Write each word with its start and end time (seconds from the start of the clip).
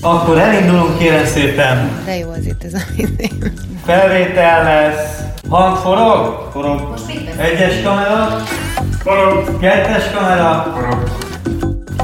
Akkor 0.00 0.38
elindulunk 0.38 0.98
kérem 0.98 1.24
szépen. 1.24 1.90
De 2.04 2.16
jó 2.18 2.30
az 2.30 2.46
itt 2.46 2.64
ez 2.64 2.74
a 2.74 2.78
minden. 2.96 3.52
Felvétel 3.84 4.62
lesz. 4.64 5.18
Hang 5.48 5.76
forog? 5.76 6.48
Forog. 6.52 6.94
Egyes 7.36 7.82
kamera. 7.82 8.42
Forog. 9.02 9.58
Kettes 9.60 10.04
kamera. 10.14 10.72
Forog. 10.74 11.02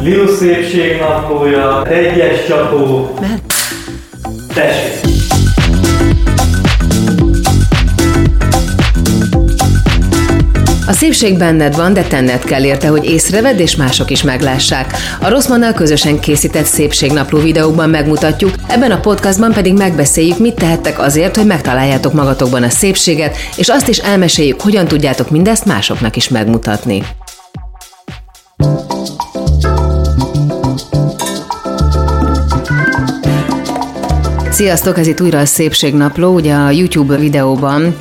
Liu 0.00 0.26
szépség 0.26 1.00
naplója. 1.00 1.86
Egyes 1.86 2.46
csapó. 2.46 3.14
Tessék. 4.54 5.03
A 10.86 10.92
szépség 10.92 11.38
benned 11.38 11.76
van, 11.76 11.92
de 11.92 12.02
tenned 12.02 12.44
kell 12.44 12.64
érte, 12.64 12.88
hogy 12.88 13.04
észrevedd 13.04 13.58
és 13.58 13.76
mások 13.76 14.10
is 14.10 14.22
meglássák. 14.22 14.96
A 15.20 15.28
Rosszmannal 15.28 15.72
közösen 15.72 16.18
készített 16.20 16.64
szépségnapló 16.64 17.38
videókban 17.38 17.90
megmutatjuk, 17.90 18.54
ebben 18.66 18.90
a 18.90 19.00
podcastban 19.00 19.52
pedig 19.52 19.74
megbeszéljük, 19.74 20.38
mit 20.38 20.54
tehettek 20.54 20.98
azért, 20.98 21.36
hogy 21.36 21.46
megtaláljátok 21.46 22.12
magatokban 22.12 22.62
a 22.62 22.70
szépséget, 22.70 23.36
és 23.56 23.68
azt 23.68 23.88
is 23.88 23.98
elmeséljük, 23.98 24.60
hogyan 24.60 24.86
tudjátok 24.86 25.30
mindezt 25.30 25.64
másoknak 25.64 26.16
is 26.16 26.28
megmutatni. 26.28 27.02
Sziasztok, 34.54 34.98
ez 34.98 35.06
itt 35.06 35.20
újra 35.20 35.38
a 35.38 35.46
Szépségnapló. 35.46 36.34
Ugye 36.34 36.54
a 36.54 36.70
YouTube 36.70 37.16
videóban 37.16 37.96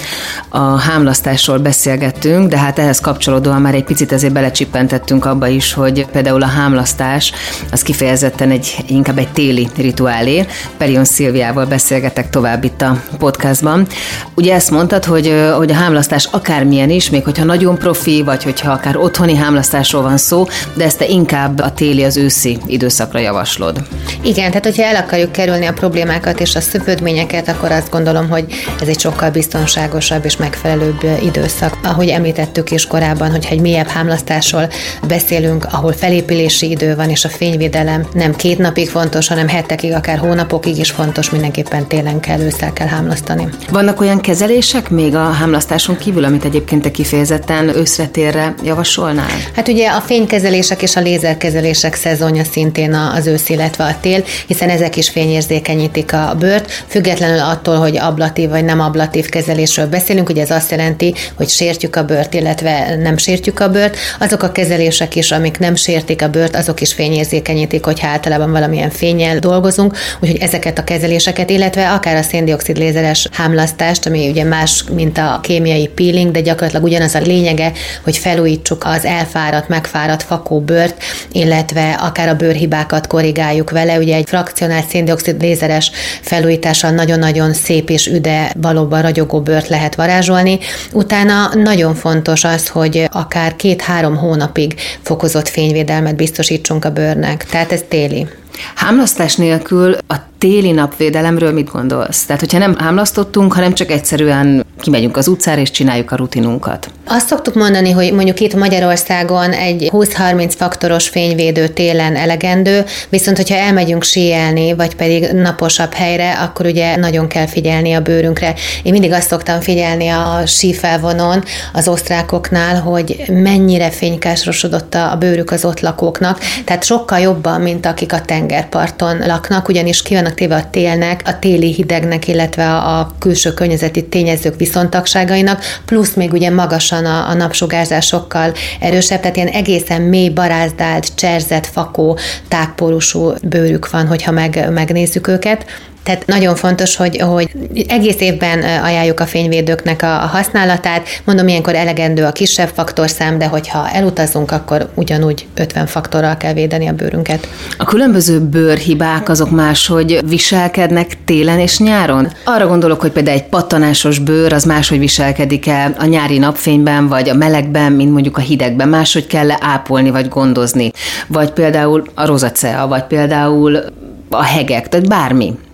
a 0.49 0.79
hámlasztásról 0.79 1.57
beszélgettünk, 1.57 2.49
de 2.49 2.57
hát 2.57 2.79
ehhez 2.79 2.99
kapcsolódóan 2.99 3.61
már 3.61 3.73
egy 3.73 3.83
picit 3.83 4.11
azért 4.11 4.33
belecsippentettünk 4.33 5.25
abba 5.25 5.47
is, 5.47 5.73
hogy 5.73 6.05
például 6.05 6.43
a 6.43 6.45
hámlasztás 6.45 7.31
az 7.71 7.81
kifejezetten 7.81 8.51
egy, 8.51 8.75
inkább 8.87 9.17
egy 9.17 9.27
téli 9.27 9.69
rituálé. 9.77 10.45
Perion 10.77 11.05
Szilviával 11.05 11.65
beszélgetek 11.65 12.29
tovább 12.29 12.63
itt 12.63 12.81
a 12.81 13.01
podcastban. 13.17 13.87
Ugye 14.35 14.53
ezt 14.53 14.71
mondtad, 14.71 15.05
hogy, 15.05 15.33
hogy 15.57 15.71
a 15.71 15.75
hámlasztás 15.75 16.27
akármilyen 16.31 16.89
is, 16.89 17.09
még 17.09 17.23
hogyha 17.23 17.43
nagyon 17.43 17.77
profi, 17.77 18.21
vagy 18.21 18.43
hogyha 18.43 18.71
akár 18.71 18.97
otthoni 18.97 19.35
hámlasztásról 19.35 20.01
van 20.01 20.17
szó, 20.17 20.45
de 20.73 20.83
ezt 20.83 20.97
te 20.97 21.07
inkább 21.07 21.59
a 21.59 21.71
téli, 21.71 22.03
az 22.03 22.17
őszi 22.17 22.57
időszakra 22.65 23.19
javaslod. 23.19 23.81
Igen, 24.21 24.47
tehát 24.47 24.65
hogyha 24.65 24.83
el 24.83 24.95
akarjuk 24.95 25.31
kerülni 25.31 25.65
a 25.65 25.73
problémákat 25.73 26.41
és 26.43 26.55
a 26.55 26.61
szövődményeket, 26.61 27.47
akkor 27.47 27.71
azt 27.71 27.89
gondolom, 27.89 28.29
hogy 28.29 28.45
ez 28.81 28.87
egy 28.87 28.99
sokkal 28.99 29.29
biztonságosabb 29.29 30.25
és 30.25 30.37
megfelelőbb 30.37 31.03
időszak. 31.23 31.77
Ahogy 31.83 32.07
említettük 32.07 32.71
is 32.71 32.87
korábban, 32.87 33.31
hogyha 33.31 33.51
egy 33.51 33.61
mélyebb 33.61 33.87
hámlasztásról 33.87 34.69
beszélünk, 35.07 35.67
ahol 35.71 35.93
felépülési 35.93 36.69
idő 36.69 36.95
van, 36.95 37.09
és 37.09 37.25
a 37.25 37.29
fényvédelem 37.29 38.07
nem 38.13 38.35
két 38.35 38.57
napig 38.57 38.89
fontos, 38.89 39.27
hanem 39.27 39.47
hetekig, 39.47 39.93
akár 39.93 40.17
hónapokig 40.17 40.77
is 40.77 40.91
fontos, 40.91 41.29
mindenképpen 41.29 41.87
télen 41.87 42.19
kell, 42.19 42.39
ősszel 42.39 42.73
kell 42.73 42.87
hámlasztani. 42.87 43.47
Vannak 43.69 44.01
olyan 44.01 44.19
kezelések 44.19 44.89
még 44.89 45.15
a 45.15 45.31
hámlasztáson 45.31 45.97
kívül, 45.97 46.23
amit 46.23 46.45
egyébként 46.45 46.81
te 46.81 46.91
kifejezetten 46.91 47.75
őszretérre 47.75 48.53
javasolnál? 48.63 49.31
Hát 49.55 49.67
ugye 49.67 49.89
a 49.89 50.01
fénykezelések 50.01 50.81
és 50.81 50.95
a 50.95 51.01
lézerkezelések 51.01 51.95
szezonja 51.95 52.43
szintén 52.43 52.93
az 52.93 53.27
ősz, 53.27 53.49
illetve 53.49 53.83
a 53.83 53.95
tél, 54.01 54.23
hiszen 54.47 54.69
ezek 54.69 54.95
is 54.95 55.09
fényérzékenyítik 55.09 56.13
a 56.13 56.32
bőrt, 56.35 56.71
függetlenül 56.87 57.39
attól, 57.39 57.75
hogy 57.75 57.97
ablatív 57.97 58.49
vagy 58.49 58.65
nem 58.65 58.79
ablatív 58.79 59.29
kezelésről 59.29 59.87
beszélünk, 59.87 60.29
ugye 60.29 60.41
ez 60.41 60.51
azt 60.51 60.71
jelenti, 60.71 61.13
hogy 61.35 61.49
sértjük 61.49 61.95
a 61.95 62.03
bőrt, 62.03 62.33
illetve 62.33 62.95
nem 62.95 63.17
sértjük 63.17 63.59
a 63.59 63.69
bőrt. 63.69 63.97
Azok 64.19 64.43
a 64.43 64.51
kezelések 64.51 65.15
is, 65.15 65.31
amik 65.31 65.59
nem 65.59 65.75
sértik 65.75 66.21
a 66.21 66.29
bőrt, 66.29 66.55
azok 66.55 66.81
is 66.81 66.93
fényérzékenyítik, 66.93 67.85
hogyha 67.85 68.07
általában 68.07 68.51
valamilyen 68.51 68.89
fényel 68.89 69.39
dolgozunk, 69.39 69.97
úgyhogy 70.19 70.41
ezeket 70.41 70.77
a 70.77 70.83
kezeléseket, 70.83 71.49
illetve 71.49 71.91
akár 71.91 72.15
a 72.15 72.21
széndiokszid 72.21 72.77
lézeres 72.77 73.27
hámlasztást, 73.31 74.05
ami 74.05 74.29
ugye 74.29 74.43
más, 74.43 74.83
mint 74.95 75.17
a 75.17 75.39
kémiai 75.43 75.87
peeling, 75.87 76.31
de 76.31 76.41
gyakorlatilag 76.41 76.83
ugyanaz 76.83 77.15
a 77.15 77.19
lényege, 77.19 77.71
hogy 78.03 78.17
felújítsuk 78.17 78.83
az 78.85 79.05
elfáradt, 79.05 79.67
megfáradt 79.67 80.23
fakó 80.23 80.59
bőrt, 80.59 81.03
illetve 81.31 81.91
akár 82.01 82.27
a 82.27 82.35
bőrhibákat 82.35 83.07
korrigáljuk 83.07 83.69
vele. 83.69 83.97
Ugye 83.97 84.15
egy 84.15 84.27
frakcionált 84.27 84.89
széndiokszid 84.89 85.41
lézeres 85.41 85.91
felújítással 86.23 86.91
nagyon-nagyon 86.91 87.53
szép 87.53 87.89
és 87.89 88.07
üde, 88.07 88.51
valóban 88.61 89.01
ragyogó 89.01 89.41
bőrt 89.41 89.67
lehet 89.67 89.95
varázsolni. 89.95 90.59
Utána 90.91 91.55
nagyon 91.55 91.95
fontos 91.95 92.43
az, 92.43 92.67
hogy 92.67 93.07
akár 93.11 93.55
két-három 93.55 94.17
hónapig 94.17 94.75
fokozott 95.01 95.47
fényvédelmet 95.47 96.15
biztosítsunk 96.15 96.85
a 96.85 96.91
bőrnek. 96.91 97.45
Tehát 97.45 97.71
ez 97.71 97.83
téli. 97.87 98.27
Hámlasztás 98.75 99.35
nélkül 99.35 99.95
a 100.07 100.15
téli 100.37 100.71
napvédelemről 100.71 101.51
mit 101.51 101.71
gondolsz? 101.71 102.25
Tehát, 102.25 102.41
hogyha 102.41 102.57
nem 102.57 102.75
hámlasztottunk, 102.77 103.53
hanem 103.53 103.73
csak 103.73 103.91
egyszerűen 103.91 104.65
kimegyünk 104.81 105.17
az 105.17 105.27
utcára 105.27 105.61
és 105.61 105.71
csináljuk 105.71 106.11
a 106.11 106.15
rutinunkat. 106.15 106.87
Azt 107.07 107.27
szoktuk 107.27 107.53
mondani, 107.53 107.91
hogy 107.91 108.13
mondjuk 108.13 108.39
itt 108.39 108.55
Magyarországon 108.55 109.51
egy 109.51 109.89
20-30 109.91 110.53
faktoros 110.57 111.07
fényvédő 111.07 111.67
télen 111.67 112.15
elegendő, 112.15 112.85
viszont 113.09 113.37
hogyha 113.37 113.55
elmegyünk 113.55 114.03
síelni, 114.03 114.73
vagy 114.73 114.95
pedig 114.95 115.31
naposabb 115.31 115.93
helyre, 115.93 116.31
akkor 116.31 116.65
ugye 116.65 116.95
nagyon 116.95 117.27
kell 117.27 117.47
figyelni 117.47 117.93
a 117.93 118.01
bőrünkre. 118.01 118.53
Én 118.83 118.91
mindig 118.91 119.11
azt 119.11 119.27
szoktam 119.27 119.59
figyelni 119.59 120.07
a 120.07 120.41
sífelvonon 120.45 121.43
az 121.73 121.87
osztrákoknál, 121.87 122.81
hogy 122.81 123.23
mennyire 123.27 123.89
fénykásrosodott 123.89 124.93
a 124.93 125.15
bőrük 125.19 125.51
az 125.51 125.65
ott 125.65 125.79
lakóknak, 125.79 126.39
tehát 126.65 126.83
sokkal 126.83 127.19
jobban, 127.19 127.61
mint 127.61 127.85
akik 127.85 128.13
a 128.13 128.21
tengerparton 128.47 129.17
laknak, 129.17 129.67
ugyanis 129.67 130.01
ki 130.01 130.13
vannak 130.13 130.33
téve 130.33 130.55
a 130.55 130.69
télnek, 130.69 131.21
a 131.25 131.39
téli 131.39 131.73
hidegnek, 131.73 132.27
illetve 132.27 132.75
a 132.75 133.11
külső 133.19 133.53
környezeti 133.53 134.07
tényezők 134.07 134.55
viszontagságainak, 134.57 135.63
plusz 135.85 136.13
még 136.13 136.33
ugye 136.33 136.49
magasan 136.49 137.05
a, 137.05 137.29
a 137.29 137.33
napsugárzás 137.33 138.05
sokkal 138.05 138.53
erősebb, 138.79 139.19
tehát 139.19 139.35
ilyen 139.35 139.47
egészen 139.47 140.01
mély, 140.01 140.29
barázdált, 140.29 141.15
cserzett, 141.15 141.65
fakó, 141.65 142.17
tágpórusú 142.47 143.33
bőrük 143.43 143.89
van, 143.89 144.07
hogyha 144.07 144.31
meg, 144.31 144.67
megnézzük 144.71 145.27
őket. 145.27 145.65
Tehát 146.03 146.25
nagyon 146.25 146.55
fontos, 146.55 146.95
hogy, 146.95 147.17
hogy 147.17 147.49
egész 147.87 148.19
évben 148.19 148.59
ajánljuk 148.83 149.19
a 149.19 149.25
fényvédőknek 149.25 150.01
a, 150.01 150.23
a 150.23 150.25
használatát. 150.25 151.07
Mondom, 151.23 151.47
ilyenkor 151.47 151.75
elegendő 151.75 152.23
a 152.23 152.31
kisebb 152.31 152.69
faktorszám, 152.73 153.37
de 153.37 153.47
hogyha 153.47 153.89
elutazunk, 153.89 154.51
akkor 154.51 154.89
ugyanúgy 154.93 155.47
50 155.55 155.85
faktorral 155.85 156.37
kell 156.37 156.53
védeni 156.53 156.87
a 156.87 156.93
bőrünket. 156.93 157.47
A 157.77 157.85
különböző 157.85 158.39
bőrhibák 158.39 159.29
azok 159.29 159.51
máshogy 159.51 160.19
viselkednek 160.25 161.17
télen 161.25 161.59
és 161.59 161.79
nyáron? 161.79 162.27
Arra 162.43 162.67
gondolok, 162.67 163.01
hogy 163.01 163.11
például 163.11 163.37
egy 163.37 163.45
pattanásos 163.45 164.19
bőr 164.19 164.53
az 164.53 164.63
máshogy 164.63 164.99
viselkedik 164.99 165.67
el 165.67 165.95
a 165.99 166.05
nyári 166.05 166.37
napfényben, 166.37 167.07
vagy 167.07 167.29
a 167.29 167.33
melegben, 167.33 167.91
mint 167.91 168.11
mondjuk 168.11 168.37
a 168.37 168.41
hidegben. 168.41 168.89
Máshogy 168.89 169.27
kell 169.27 169.49
ápolni, 169.59 170.09
vagy 170.09 170.27
gondozni. 170.27 170.91
Vagy 171.27 171.51
például 171.51 172.03
a 172.13 172.25
rozacea, 172.25 172.87
vagy 172.87 173.03
például 173.03 173.83
a 174.29 174.43
hegek, 174.43 174.89
tehát 174.89 175.07
bármi. 175.07 175.53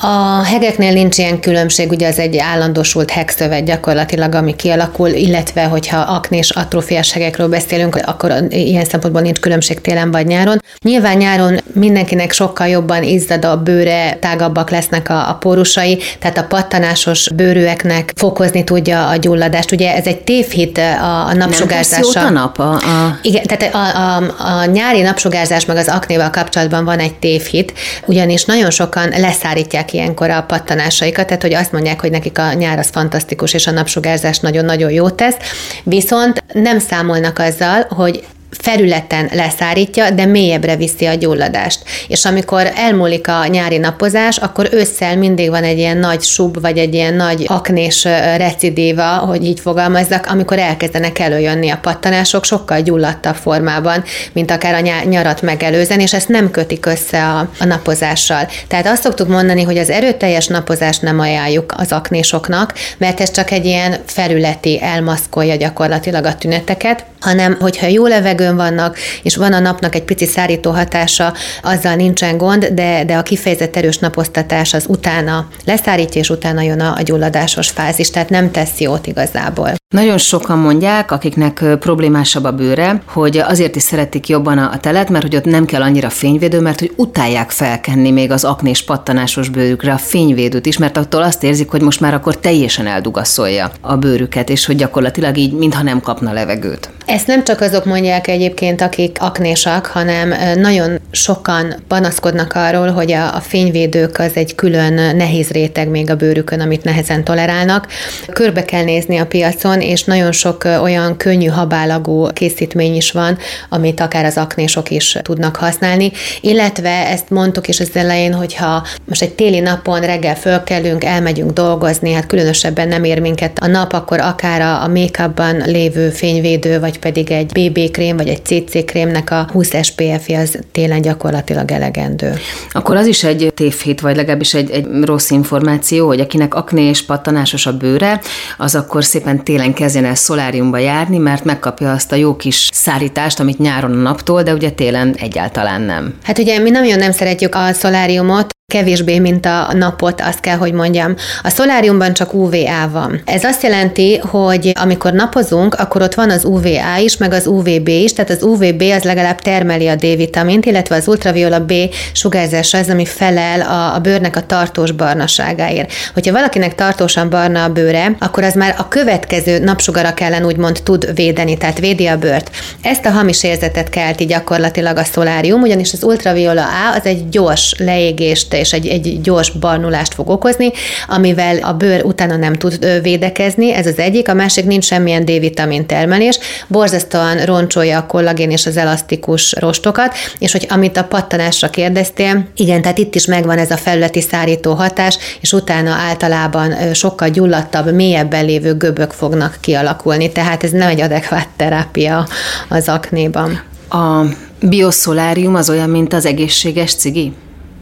A 0.00 0.42
hegeknél 0.44 0.92
nincs 0.92 1.18
ilyen 1.18 1.40
különbség, 1.40 1.90
ugye 1.90 2.08
az 2.08 2.18
egy 2.18 2.36
állandósult 2.38 3.10
hegszövet 3.10 3.64
gyakorlatilag, 3.64 4.34
ami 4.34 4.56
kialakul, 4.56 5.08
illetve 5.08 5.64
hogyha 5.64 5.98
aknés 5.98 6.50
atrofiás 6.50 7.12
hegekről 7.12 7.48
beszélünk, 7.48 7.96
akkor 8.06 8.32
ilyen 8.48 8.84
szempontból 8.84 9.22
nincs 9.22 9.38
különbség 9.38 9.80
télen 9.80 10.10
vagy 10.10 10.26
nyáron. 10.26 10.62
Nyilván 10.82 11.16
nyáron 11.16 11.58
mindenkinek 11.72 12.32
sokkal 12.32 12.66
jobban 12.66 13.02
izzad 13.02 13.44
a 13.44 13.56
bőre, 13.56 14.16
tágabbak 14.20 14.70
lesznek 14.70 15.08
a, 15.08 15.28
a 15.28 15.34
pórusai, 15.34 15.98
tehát 16.18 16.38
a 16.38 16.44
pattanásos 16.44 17.32
bőrűeknek 17.34 18.12
fokozni 18.16 18.64
tudja 18.64 19.08
a 19.08 19.16
gyulladást. 19.16 19.72
Ugye 19.72 19.94
ez 19.94 20.06
egy 20.06 20.20
tévhit 20.20 20.78
a, 20.78 21.26
a 21.26 21.34
napsugárzással. 21.34 22.22
Nem 22.22 22.36
a 22.36 22.38
nap? 22.38 22.58
A, 22.58 22.72
a... 22.72 23.18
Igen, 23.22 23.42
tehát 23.42 23.74
a, 23.74 23.98
a, 23.98 24.60
a 24.60 24.64
nyári 24.64 25.00
napsugárzás 25.00 25.64
meg 25.64 25.76
az 25.76 25.88
aknéval 25.88 26.30
kapcsolatban 26.30 26.84
van 26.84 26.98
egy 26.98 27.14
tévhit, 27.14 27.72
ugyanis 28.06 28.44
nagyon 28.44 28.70
sokan 28.70 29.08
leszárítják 29.16 29.87
ilyenkor 29.92 30.30
a 30.30 30.42
pattanásaikat, 30.42 31.26
tehát 31.26 31.42
hogy 31.42 31.54
azt 31.54 31.72
mondják, 31.72 32.00
hogy 32.00 32.10
nekik 32.10 32.38
a 32.38 32.52
nyár 32.52 32.78
az 32.78 32.88
fantasztikus, 32.92 33.54
és 33.54 33.66
a 33.66 33.70
napsugárzás 33.70 34.38
nagyon-nagyon 34.38 34.90
jót 34.90 35.14
tesz, 35.14 35.36
viszont 35.82 36.44
nem 36.52 36.78
számolnak 36.78 37.38
azzal, 37.38 37.86
hogy 37.88 38.24
felületen 38.50 39.28
leszárítja, 39.32 40.10
de 40.10 40.24
mélyebbre 40.24 40.76
viszi 40.76 41.06
a 41.06 41.14
gyulladást. 41.14 41.82
És 42.08 42.24
amikor 42.24 42.70
elmúlik 42.74 43.28
a 43.28 43.46
nyári 43.46 43.78
napozás, 43.78 44.36
akkor 44.36 44.68
ősszel 44.72 45.16
mindig 45.16 45.50
van 45.50 45.64
egy 45.64 45.78
ilyen 45.78 45.96
nagy 45.96 46.22
sub, 46.22 46.60
vagy 46.60 46.78
egy 46.78 46.94
ilyen 46.94 47.14
nagy 47.14 47.44
aknés 47.48 48.04
recidíva, 48.36 49.16
hogy 49.16 49.44
így 49.44 49.60
fogalmazzak, 49.60 50.26
amikor 50.26 50.58
elkezdenek 50.58 51.18
előjönni 51.18 51.70
a 51.70 51.78
pattanások 51.82 52.44
sokkal 52.44 52.80
gyulladtabb 52.80 53.34
formában, 53.34 54.04
mint 54.32 54.50
akár 54.50 54.74
a 54.74 55.04
nyarat 55.04 55.42
megelőzen, 55.42 56.00
és 56.00 56.12
ezt 56.12 56.28
nem 56.28 56.50
kötik 56.50 56.86
össze 56.86 57.24
a, 57.24 57.48
a 57.60 57.64
napozással. 57.64 58.48
Tehát 58.68 58.86
azt 58.86 59.02
szoktuk 59.02 59.28
mondani, 59.28 59.62
hogy 59.62 59.78
az 59.78 59.90
erőteljes 59.90 60.46
napozást 60.46 61.02
nem 61.02 61.20
ajánljuk 61.20 61.74
az 61.76 61.92
aknésoknak, 61.92 62.74
mert 62.98 63.20
ez 63.20 63.30
csak 63.30 63.50
egy 63.50 63.64
ilyen 63.64 63.96
felületi 64.06 64.82
elmaszkolja 64.82 65.56
gyakorlatilag 65.56 66.24
a 66.24 66.34
tüneteket, 66.34 67.04
hanem 67.20 67.56
hogyha 67.60 67.86
jó 67.86 68.06
levegőn 68.06 68.56
vannak, 68.56 68.98
és 69.22 69.36
van 69.36 69.52
a 69.52 69.58
napnak 69.58 69.94
egy 69.94 70.04
pici 70.04 70.26
szárító 70.26 70.70
hatása, 70.70 71.32
azzal 71.62 71.94
nincsen 71.94 72.36
gond, 72.36 72.66
de, 72.66 73.04
de 73.04 73.16
a 73.16 73.22
kifejezett 73.22 73.76
erős 73.76 73.98
naposztatás 73.98 74.74
az 74.74 74.84
utána 74.88 75.48
leszárítja, 75.64 76.20
és 76.20 76.30
utána 76.30 76.62
jön 76.62 76.80
a, 76.80 76.94
a 76.96 77.02
gyulladásos 77.02 77.70
fázis, 77.70 78.10
tehát 78.10 78.30
nem 78.30 78.50
tesz 78.50 78.78
jót 78.78 79.06
igazából. 79.06 79.77
Nagyon 79.94 80.18
sokan 80.18 80.58
mondják, 80.58 81.10
akiknek 81.10 81.64
problémásabb 81.78 82.44
a 82.44 82.52
bőre, 82.52 83.02
hogy 83.06 83.38
azért 83.38 83.76
is 83.76 83.82
szeretik 83.82 84.28
jobban 84.28 84.58
a 84.58 84.78
telet, 84.80 85.08
mert 85.08 85.24
hogy 85.24 85.36
ott 85.36 85.44
nem 85.44 85.64
kell 85.64 85.82
annyira 85.82 86.10
fényvédő, 86.10 86.60
mert 86.60 86.78
hogy 86.78 86.92
utálják 86.96 87.50
felkenni 87.50 88.10
még 88.10 88.30
az 88.30 88.44
aknés 88.44 88.84
pattanásos 88.84 89.48
bőrükre 89.48 89.92
a 89.92 89.98
fényvédőt 89.98 90.66
is, 90.66 90.78
mert 90.78 90.96
attól 90.96 91.22
azt 91.22 91.42
érzik, 91.42 91.70
hogy 91.70 91.82
most 91.82 92.00
már 92.00 92.14
akkor 92.14 92.36
teljesen 92.36 92.86
eldugaszolja 92.86 93.70
a 93.80 93.96
bőrüket, 93.96 94.50
és 94.50 94.66
hogy 94.66 94.76
gyakorlatilag 94.76 95.36
így 95.36 95.52
mintha 95.52 95.82
nem 95.82 96.00
kapna 96.00 96.32
levegőt. 96.32 96.90
Ezt 97.08 97.26
nem 97.26 97.44
csak 97.44 97.60
azok 97.60 97.84
mondják 97.84 98.26
egyébként, 98.26 98.80
akik 98.80 99.16
aknésak, 99.20 99.86
hanem 99.86 100.58
nagyon 100.60 101.00
sokan 101.10 101.74
panaszkodnak 101.86 102.52
arról, 102.54 102.90
hogy 102.90 103.12
a, 103.12 103.40
fényvédők 103.40 104.18
az 104.18 104.30
egy 104.34 104.54
külön 104.54 105.16
nehéz 105.16 105.48
réteg 105.48 105.88
még 105.88 106.10
a 106.10 106.16
bőrükön, 106.16 106.60
amit 106.60 106.84
nehezen 106.84 107.24
tolerálnak. 107.24 107.86
Körbe 108.32 108.64
kell 108.64 108.84
nézni 108.84 109.16
a 109.16 109.26
piacon, 109.26 109.77
és 109.80 110.04
nagyon 110.04 110.32
sok 110.32 110.64
olyan 110.64 111.16
könnyű 111.16 111.46
habálagú 111.46 112.26
készítmény 112.32 112.94
is 112.94 113.12
van, 113.12 113.38
amit 113.68 114.00
akár 114.00 114.24
az 114.24 114.36
aknésok 114.36 114.90
is 114.90 115.18
tudnak 115.22 115.56
használni, 115.56 116.12
illetve 116.40 116.90
ezt 116.90 117.30
mondtuk 117.30 117.68
is 117.68 117.80
az 117.80 117.90
elején, 117.92 118.34
hogyha 118.34 118.86
most 119.04 119.22
egy 119.22 119.32
téli 119.32 119.60
napon 119.60 120.00
reggel 120.00 120.36
fölkelünk, 120.36 121.04
elmegyünk 121.04 121.50
dolgozni, 121.50 122.12
hát 122.12 122.26
különösebben 122.26 122.88
nem 122.88 123.04
ér 123.04 123.20
minket 123.20 123.58
a 123.58 123.66
nap, 123.66 123.92
akkor 123.92 124.20
akár 124.20 124.60
a, 124.60 124.82
a 124.82 124.88
make-upban 124.88 125.56
lévő 125.66 126.10
fényvédő, 126.10 126.80
vagy 126.80 126.98
pedig 126.98 127.30
egy 127.30 127.52
BB 127.52 127.90
krém, 127.90 128.16
vagy 128.16 128.28
egy 128.28 128.44
CC 128.44 128.84
krémnek 128.84 129.30
a 129.30 129.48
20 129.52 129.70
spf 129.82 130.28
az 130.28 130.58
télen 130.72 131.00
gyakorlatilag 131.00 131.70
elegendő. 131.70 132.32
Akkor 132.70 132.96
az 132.96 133.06
is 133.06 133.24
egy 133.24 133.52
tévhit, 133.54 134.00
vagy 134.00 134.16
legalábbis 134.16 134.54
egy, 134.54 134.70
egy 134.70 134.86
rossz 135.04 135.30
információ, 135.30 136.06
hogy 136.06 136.20
akinek 136.20 136.54
akné 136.54 136.88
és 136.88 137.04
pattanásos 137.04 137.66
a 137.66 137.76
bőre, 137.76 138.20
az 138.58 138.74
akkor 138.74 139.04
szépen 139.04 139.44
télen 139.44 139.67
kezdjen 139.72 140.04
el 140.04 140.14
szoláriumba 140.14 140.78
járni, 140.78 141.18
mert 141.18 141.44
megkapja 141.44 141.92
azt 141.92 142.12
a 142.12 142.16
jó 142.16 142.36
kis 142.36 142.68
szárítást, 142.72 143.40
amit 143.40 143.58
nyáron 143.58 143.92
a 143.92 144.00
naptól, 144.02 144.42
de 144.42 144.52
ugye 144.52 144.70
télen 144.70 145.14
egyáltalán 145.14 145.80
nem. 145.80 146.14
Hát 146.22 146.38
ugye 146.38 146.58
mi 146.58 146.70
nagyon 146.70 146.98
nem 146.98 147.12
szeretjük 147.12 147.54
a 147.54 147.72
szoláriumot, 147.72 148.57
kevésbé, 148.72 149.18
mint 149.18 149.46
a 149.46 149.72
napot, 149.72 150.20
azt 150.20 150.40
kell, 150.40 150.56
hogy 150.56 150.72
mondjam. 150.72 151.14
A 151.42 151.48
szoláriumban 151.48 152.12
csak 152.12 152.34
UVA 152.34 152.88
van. 152.92 153.20
Ez 153.24 153.44
azt 153.44 153.62
jelenti, 153.62 154.18
hogy 154.18 154.72
amikor 154.74 155.12
napozunk, 155.12 155.74
akkor 155.74 156.02
ott 156.02 156.14
van 156.14 156.30
az 156.30 156.44
UVA 156.44 156.96
is, 157.02 157.16
meg 157.16 157.32
az 157.32 157.46
UVB 157.46 157.88
is, 157.88 158.12
tehát 158.12 158.30
az 158.30 158.42
UVB 158.42 158.82
az 158.96 159.02
legalább 159.02 159.40
termeli 159.40 159.88
a 159.88 159.94
D-vitamint, 159.94 160.66
illetve 160.66 160.96
az 160.96 161.08
ultraviola 161.08 161.60
B 161.60 161.72
sugárzása 162.12 162.78
az, 162.78 162.88
ami 162.88 163.04
felel 163.04 163.60
a, 163.60 163.94
a 163.94 163.98
bőrnek 163.98 164.36
a 164.36 164.46
tartós 164.46 164.92
barnaságáért. 164.92 165.92
Hogyha 166.14 166.32
valakinek 166.32 166.74
tartósan 166.74 167.30
barna 167.30 167.64
a 167.64 167.72
bőre, 167.72 168.16
akkor 168.18 168.42
az 168.42 168.54
már 168.54 168.74
a 168.78 168.88
következő 168.88 169.58
napsugarak 169.58 170.20
ellen 170.20 170.44
úgymond 170.44 170.80
tud 170.82 171.14
védeni, 171.14 171.56
tehát 171.56 171.78
védi 171.78 172.06
a 172.06 172.18
bőrt. 172.18 172.50
Ezt 172.82 173.06
a 173.06 173.10
hamis 173.10 173.42
érzetet 173.42 173.90
kelti 173.90 174.24
gyakorlatilag 174.24 174.96
a 174.96 175.04
szolárium, 175.04 175.62
ugyanis 175.62 175.92
az 175.92 176.04
ultraviola 176.04 176.62
A 176.62 176.96
az 176.96 177.06
egy 177.06 177.28
gyors 177.28 177.74
leégést 177.78 178.56
és 178.58 178.72
egy, 178.72 178.86
egy 178.86 179.20
gyors 179.20 179.50
barnulást 179.50 180.14
fog 180.14 180.28
okozni, 180.28 180.70
amivel 181.08 181.56
a 181.56 181.72
bőr 181.72 182.04
utána 182.04 182.36
nem 182.36 182.54
tud 182.54 183.02
védekezni, 183.02 183.72
ez 183.72 183.86
az 183.86 183.98
egyik, 183.98 184.28
a 184.28 184.34
másik 184.34 184.64
nincs 184.64 184.84
semmilyen 184.84 185.24
D-vitamin 185.24 185.86
termelés, 185.86 186.38
borzasztóan 186.66 187.44
roncsolja 187.44 187.98
a 187.98 188.06
kollagén 188.06 188.50
és 188.50 188.66
az 188.66 188.76
elasztikus 188.76 189.54
rostokat, 189.58 190.14
és 190.38 190.52
hogy 190.52 190.66
amit 190.70 190.96
a 190.96 191.04
pattanásra 191.04 191.70
kérdeztél, 191.70 192.46
igen, 192.56 192.82
tehát 192.82 192.98
itt 192.98 193.14
is 193.14 193.26
megvan 193.26 193.58
ez 193.58 193.70
a 193.70 193.76
felületi 193.76 194.20
szárító 194.20 194.72
hatás, 194.72 195.18
és 195.40 195.52
utána 195.52 195.90
általában 195.90 196.94
sokkal 196.94 197.28
gyulladtabb, 197.28 197.92
mélyebben 197.92 198.44
lévő 198.44 198.76
göbök 198.76 199.10
fognak 199.10 199.56
kialakulni, 199.60 200.32
tehát 200.32 200.64
ez 200.64 200.70
nem 200.70 200.88
egy 200.88 201.00
adekvát 201.00 201.48
terápia 201.56 202.26
az 202.68 202.88
aknéban. 202.88 203.60
A 203.90 204.22
bioszolárium 204.60 205.54
az 205.54 205.70
olyan, 205.70 205.90
mint 205.90 206.12
az 206.12 206.26
egészséges 206.26 206.94
cigi? 206.94 207.32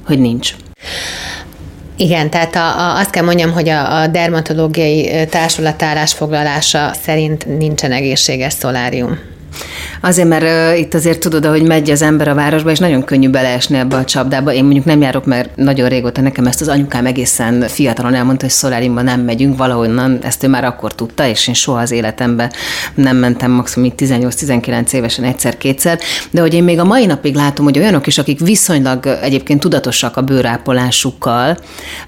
Hogy 0.07 0.19
nincs. 0.19 0.55
Igen, 1.97 2.31
tehát 2.31 2.57
a, 2.57 2.79
a, 2.79 2.99
azt 2.99 3.11
kell 3.11 3.25
mondjam, 3.25 3.53
hogy 3.53 3.69
a, 3.69 4.01
a 4.01 4.07
dermatológiai 4.07 5.27
társulat 5.27 5.83
állásfoglalása 5.83 6.93
szerint 7.03 7.59
nincsen 7.59 7.93
egészséges 7.93 8.53
szolárium. 8.53 9.36
Azért, 10.07 10.29
mert 10.29 10.79
itt 10.79 10.95
azért 10.95 11.21
tudod, 11.21 11.47
hogy 11.47 11.63
megy 11.63 11.91
az 11.91 12.03
ember 12.03 12.29
a 12.29 12.35
városba, 12.35 12.71
és 12.71 12.79
nagyon 12.79 13.05
könnyű 13.05 13.29
beleesni 13.29 13.79
ebbe 13.79 13.97
a 13.97 14.05
csapdába. 14.05 14.53
Én 14.53 14.65
mondjuk 14.65 14.85
nem 14.85 15.01
járok, 15.01 15.25
mert 15.25 15.57
nagyon 15.57 15.89
régóta 15.89 16.21
nekem 16.21 16.47
ezt 16.47 16.61
az 16.61 16.69
anyukám 16.69 17.07
egészen 17.07 17.65
fiatalon 17.69 18.15
elmondta, 18.15 18.45
hogy 18.45 18.55
szolárimba 18.55 19.03
nem 19.03 19.21
megyünk, 19.21 19.57
valahonnan 19.57 20.19
ezt 20.23 20.43
ő 20.43 20.49
már 20.49 20.65
akkor 20.65 20.95
tudta, 20.95 21.27
és 21.27 21.49
én 21.49 21.55
soha 21.55 21.81
az 21.81 21.91
életemben 21.91 22.53
nem 22.95 23.17
mentem 23.17 23.51
maximum 23.51 23.93
18-19 23.97 24.93
évesen 24.93 25.25
egyszer-kétszer, 25.25 25.99
de 26.31 26.41
hogy 26.41 26.55
én 26.55 26.65
még 26.65 26.79
a 26.79 26.85
mai 26.85 27.07
napig 27.07 27.35
látom, 27.35 27.65
hogy 27.65 27.79
olyanok 27.79 28.07
is, 28.07 28.19
akik 28.19 28.41
viszonylag 28.41 29.07
egyébként 29.23 29.61
tudatosak 29.61 30.17
a 30.17 30.23
bőrápolásukkal, 30.23 31.59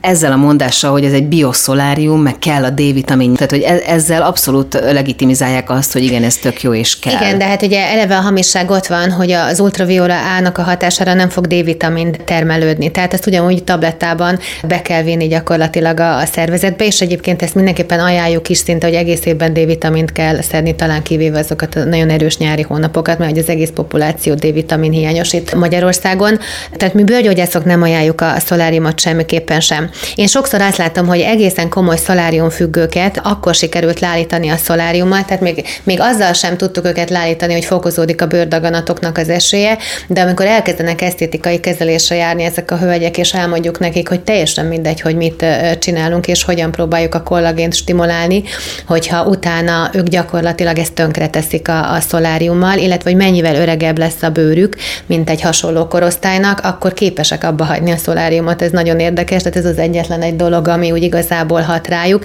ezzel 0.00 0.32
a 0.32 0.36
mondással, 0.36 0.90
hogy 0.90 1.04
ez 1.04 1.12
egy 1.12 1.26
bioszolárium, 1.26 2.20
meg 2.20 2.38
kell 2.38 2.64
a 2.64 2.70
D-vitamin, 2.70 3.34
tehát 3.34 3.50
hogy 3.50 3.62
e- 3.62 3.82
ezzel 3.86 4.22
abszolút 4.22 4.74
legitimizálják 4.74 5.70
azt, 5.70 5.92
hogy 5.92 6.02
igen, 6.02 6.22
ez 6.24 6.36
tök 6.36 6.62
jó 6.62 6.74
és 6.74 6.98
kell. 6.98 7.14
Igen, 7.14 7.38
de 7.38 7.44
hát 7.44 7.62
ugye 7.62 7.87
eleve 7.88 8.16
a 8.16 8.20
hamisság 8.20 8.70
ott 8.70 8.86
van, 8.86 9.10
hogy 9.10 9.30
az 9.30 9.60
ultraviola 9.60 10.36
A-nak 10.36 10.58
a 10.58 10.62
hatására 10.62 11.14
nem 11.14 11.28
fog 11.28 11.46
D-vitamin 11.46 12.16
termelődni. 12.24 12.90
Tehát 12.90 13.12
ezt 13.12 13.26
ugyanúgy 13.26 13.64
tablettában 13.64 14.38
be 14.64 14.82
kell 14.82 15.02
vinni 15.02 15.26
gyakorlatilag 15.26 16.00
a, 16.00 16.16
a 16.18 16.24
szervezetbe, 16.24 16.84
és 16.84 17.00
egyébként 17.00 17.42
ezt 17.42 17.54
mindenképpen 17.54 18.00
ajánljuk 18.00 18.48
is 18.48 18.58
szinte, 18.58 18.86
hogy 18.86 18.96
egész 18.96 19.24
évben 19.24 19.52
D-vitamint 19.52 20.12
kell 20.12 20.42
szedni, 20.42 20.74
talán 20.74 21.02
kivéve 21.02 21.38
azokat 21.38 21.74
a 21.74 21.84
nagyon 21.84 22.10
erős 22.10 22.36
nyári 22.38 22.62
hónapokat, 22.62 23.18
mert 23.18 23.36
az 23.38 23.48
egész 23.48 23.70
populáció 23.74 24.34
D-vitamin 24.34 24.92
hiányos 24.92 25.32
itt 25.32 25.54
Magyarországon. 25.54 26.38
Tehát 26.76 26.94
mi 26.94 27.04
bőrgyógyászok 27.04 27.64
nem 27.64 27.82
ajánljuk 27.82 28.20
a 28.20 28.34
szoláriumot 28.38 29.00
semmiképpen 29.00 29.60
sem. 29.60 29.90
Én 30.14 30.26
sokszor 30.26 30.60
azt 30.60 30.76
látom, 30.76 31.06
hogy 31.06 31.20
egészen 31.20 31.68
komoly 31.68 31.96
szolárium 31.96 32.50
függőket 32.50 33.20
akkor 33.22 33.54
sikerült 33.54 34.00
leállítani 34.00 34.48
a 34.48 34.56
szoláriummal, 34.56 35.24
tehát 35.24 35.42
még, 35.42 35.64
még 35.82 36.00
azzal 36.00 36.32
sem 36.32 36.56
tudtuk 36.56 36.86
őket 36.86 37.10
leállítani, 37.10 37.52
hogy 37.52 37.64
fokozódik 37.78 38.22
a 38.22 38.26
bőrdaganatoknak 38.26 39.18
az 39.18 39.28
esélye, 39.28 39.78
de 40.08 40.20
amikor 40.20 40.46
elkezdenek 40.46 41.02
esztétikai 41.02 41.60
kezelésre 41.60 42.16
járni 42.16 42.42
ezek 42.42 42.70
a 42.70 42.76
hölgyek, 42.76 43.18
és 43.18 43.34
elmondjuk 43.34 43.78
nekik, 43.78 44.08
hogy 44.08 44.20
teljesen 44.20 44.66
mindegy, 44.66 45.00
hogy 45.00 45.16
mit 45.16 45.44
csinálunk, 45.78 46.26
és 46.26 46.44
hogyan 46.44 46.70
próbáljuk 46.70 47.14
a 47.14 47.22
kollagént 47.22 47.74
stimulálni, 47.74 48.42
hogyha 48.86 49.24
utána 49.24 49.90
ők 49.92 50.08
gyakorlatilag 50.08 50.78
ezt 50.78 50.92
tönkre 50.92 51.28
teszik 51.28 51.68
a, 51.68 51.92
a 51.92 52.00
szoláriummal, 52.00 52.78
illetve 52.78 53.10
hogy 53.10 53.18
mennyivel 53.18 53.54
öregebb 53.54 53.98
lesz 53.98 54.22
a 54.22 54.28
bőrük, 54.28 54.76
mint 55.06 55.30
egy 55.30 55.40
hasonló 55.40 55.86
korosztálynak, 55.86 56.60
akkor 56.62 56.92
képesek 56.92 57.44
abba 57.44 57.64
hagyni 57.64 57.90
a 57.90 57.96
szoláriumot. 57.96 58.62
Ez 58.62 58.70
nagyon 58.70 58.98
érdekes, 58.98 59.42
tehát 59.42 59.58
ez 59.58 59.64
az 59.64 59.78
egyetlen 59.78 60.22
egy 60.22 60.36
dolog, 60.36 60.68
ami 60.68 60.92
úgy 60.92 61.02
igazából 61.02 61.60
hat 61.60 61.88
rájuk. 61.88 62.24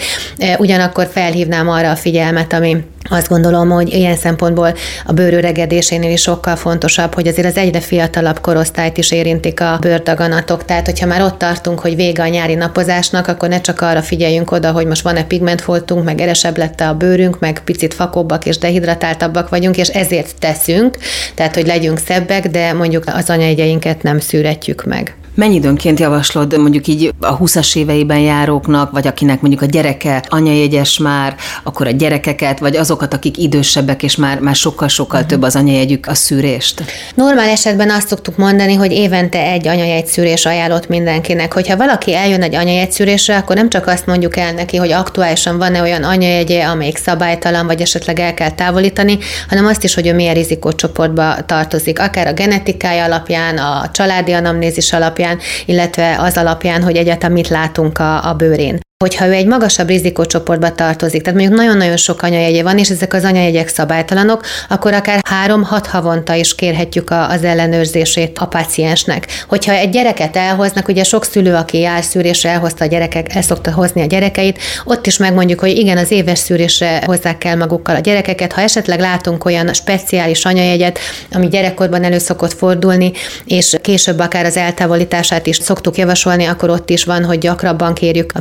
Ugyanakkor 0.58 1.10
felhívnám 1.12 1.70
arra 1.70 1.89
a 1.89 1.96
figyelmet, 1.96 2.54
ami 2.54 2.77
azt 3.10 3.30
gondolom, 3.30 3.70
hogy 3.70 3.94
ilyen 3.94 4.16
szempontból 4.16 4.74
a 5.06 5.13
bőröregedésénél 5.34 6.12
is 6.12 6.22
sokkal 6.22 6.56
fontosabb, 6.56 7.13
hogy 7.13 7.28
azért 7.28 7.48
az 7.48 7.58
egyre 7.58 7.80
fiatalabb 7.80 8.40
korosztályt 8.40 8.98
is 8.98 9.12
érintik 9.12 9.62
a 9.62 9.78
bőrdaganatok. 9.82 10.66
Tehát, 10.66 10.86
hogyha 10.86 11.06
már 11.06 11.22
ott 11.22 11.38
tartunk, 11.38 11.80
hogy 11.80 11.96
vége 11.96 12.24
a 12.24 12.28
nyári 12.28 12.56
napozásnak, 12.56 13.28
akkor 13.28 13.50
ne 13.50 13.62
csak 13.62 13.82
arra 13.82 14.02
figyeljünk 14.02 14.52
oda, 14.52 14.72
hogy 14.72 14.86
most 14.86 15.02
van-e 15.02 15.24
pigmentfoltunk, 15.24 16.04
meg 16.04 16.22
eresebb 16.22 16.58
lett 16.58 16.80
a 16.80 16.94
bőrünk, 16.94 17.40
meg 17.40 17.62
picit 17.63 17.94
fakobbak 17.94 18.46
és 18.46 18.58
dehidratáltabbak 18.58 19.50
vagyunk, 19.50 19.78
és 19.78 19.88
ezért 19.88 20.36
teszünk, 20.40 20.98
tehát, 21.36 21.56
hogy 21.56 21.66
legyünk 21.66 22.00
szebbek, 22.06 22.48
de 22.48 22.74
mondjuk 22.74 23.04
az 23.06 23.30
anyajegyeinket 23.30 24.04
nem 24.04 24.20
szűretjük 24.20 24.86
meg. 24.86 25.16
Mennyi 25.36 25.56
időnként 25.56 26.00
javaslod 26.00 26.58
mondjuk 26.58 26.88
így 26.88 27.13
a 27.20 27.38
20-as 27.38 27.75
éveiben 27.78 28.20
járóknak, 28.20 28.92
vagy 28.92 29.08
akinek 29.08 29.42
mondjuk 29.42 29.62
a 29.62 29.66
gyereke 29.66 30.24
anyajegyes 30.28 30.98
már, 30.98 31.36
akkor 31.63 31.88
a 31.88 31.92
gyerekeket, 31.92 32.60
vagy 32.60 32.75
azokat, 32.75 33.13
akik 33.13 33.38
idősebbek, 33.38 34.04
és 34.04 34.16
már, 34.16 34.40
már 34.40 34.56
sokkal-sokkal 34.56 35.16
uh-huh. 35.16 35.32
több 35.32 35.42
az 35.42 35.56
anyajegyük 35.56 36.08
a 36.08 36.13
szűrést? 36.13 36.84
Normál 37.16 37.50
esetben 37.50 37.90
azt 37.90 38.08
szoktuk 38.08 38.38
mondani, 38.38 38.74
hogy 38.74 38.92
évente 38.92 39.40
egy 39.40 39.68
anyajegy 39.68 40.06
szűrés 40.06 40.46
ajánlott 40.46 40.88
mindenkinek. 40.88 41.54
Hogyha 41.54 41.78
valaki 41.78 42.16
eljön 42.16 42.42
egy 42.42 42.56
anyajegy 42.56 42.92
szűrésre, 42.92 43.38
akkor 43.38 43.56
nem 43.56 43.70
csak 43.70 43.88
azt 43.88 44.06
mondjuk 44.06 44.38
el 44.38 44.52
neki, 44.54 44.78
hogy 44.78 44.92
aktuálisan 44.92 45.58
van-e 45.58 45.82
olyan 45.82 46.04
anyajegye, 46.04 46.63
amelyik 46.63 46.98
szabálytalan, 46.98 47.66
vagy 47.66 47.82
esetleg 47.82 48.20
el 48.20 48.34
kell 48.34 48.52
távolítani, 48.52 49.18
hanem 49.50 49.66
azt 49.66 49.84
is, 49.84 49.94
hogy 49.94 50.08
ő 50.08 50.13
milyen 50.13 50.34
rizikócsoportba 50.34 51.36
tartozik, 51.46 52.00
akár 52.00 52.28
a 52.28 52.34
genetikája 52.34 53.04
alapján, 53.04 53.58
a 53.58 53.90
családi 53.92 54.32
anamnézis 54.32 54.94
alapján, 54.94 55.22
alapján, 55.24 55.39
illetve 55.65 56.15
az 56.20 56.38
alapján, 56.38 56.84
hogy 56.84 56.96
egyáltalán 56.96 57.32
mit 57.32 57.48
látunk 57.48 58.00
a, 58.00 58.30
a 58.30 58.34
bőrén. 58.34 58.80
Hogyha 59.03 59.27
ő 59.27 59.31
egy 59.31 59.45
magasabb 59.45 59.88
rizikócsoportba 59.88 60.72
tartozik, 60.72 61.22
tehát 61.22 61.39
mondjuk 61.39 61.60
nagyon-nagyon 61.60 61.98
sok 61.98 62.22
anyajegye 62.22 62.63
van, 62.63 62.77
és 62.77 62.89
ezek 62.89 63.13
az 63.13 63.24
anyajegyek 63.24 63.67
szabálytalanok, 63.67 64.45
akkor 64.69 64.93
akár 64.93 65.19
három-hat 65.29 65.88
havonta 65.88 66.33
is 66.33 66.55
kérhetjük 66.55 67.12
az 67.12 67.43
ellenőrzését 67.43 68.38
a 68.38 68.45
paciensnek. 68.45 69.27
Hogyha 69.48 69.72
egy 69.72 69.89
gyereket 69.89 70.36
elhoznak, 70.36 70.88
ugye 70.88 71.03
sok 71.03 71.25
szülő, 71.25 71.55
aki 71.55 71.79
jár 71.79 72.03
szűrésre, 72.03 72.50
elhozta 72.50 72.83
a 72.83 72.88
gyerekek, 72.88 73.36
el 73.36 73.41
szokta 73.41 73.72
hozni 73.72 74.01
a 74.01 74.05
gyerekeit, 74.05 74.60
ott 74.86 75.07
is 75.07 75.17
megmondjuk, 75.17 75.60
hogy 75.60 75.77
igen, 75.77 75.98
az 75.98 76.12
éves 76.12 76.39
szűrésre 76.39 77.03
hozzák 77.05 77.38
kell 77.38 77.55
magukkal 77.55 77.95
a 77.95 78.00
gyerekeket. 78.00 78.53
Ha 78.53 78.62
esetleg 78.62 79.00
látunk 79.00 79.45
olyan 79.45 79.74
speciális 79.74 80.45
anyajegyet, 80.45 81.00
ami 81.31 81.48
gyerekkorban 81.48 82.03
elő 82.03 82.17
szokott 82.17 82.53
fordulni, 82.53 83.12
és 83.45 83.75
később 83.81 84.19
akár 84.19 84.45
az 84.45 84.57
eltávolítását 84.57 85.48
is 85.48 85.55
szoktuk 85.55 85.98
javasolni, 85.98 86.45
akkor 86.45 86.69
ott 86.69 86.89
is 86.89 87.03
van, 87.03 87.24
hogy 87.24 87.38
gyakrabban 87.38 87.93
kérjük 87.93 88.31
a 88.33 88.39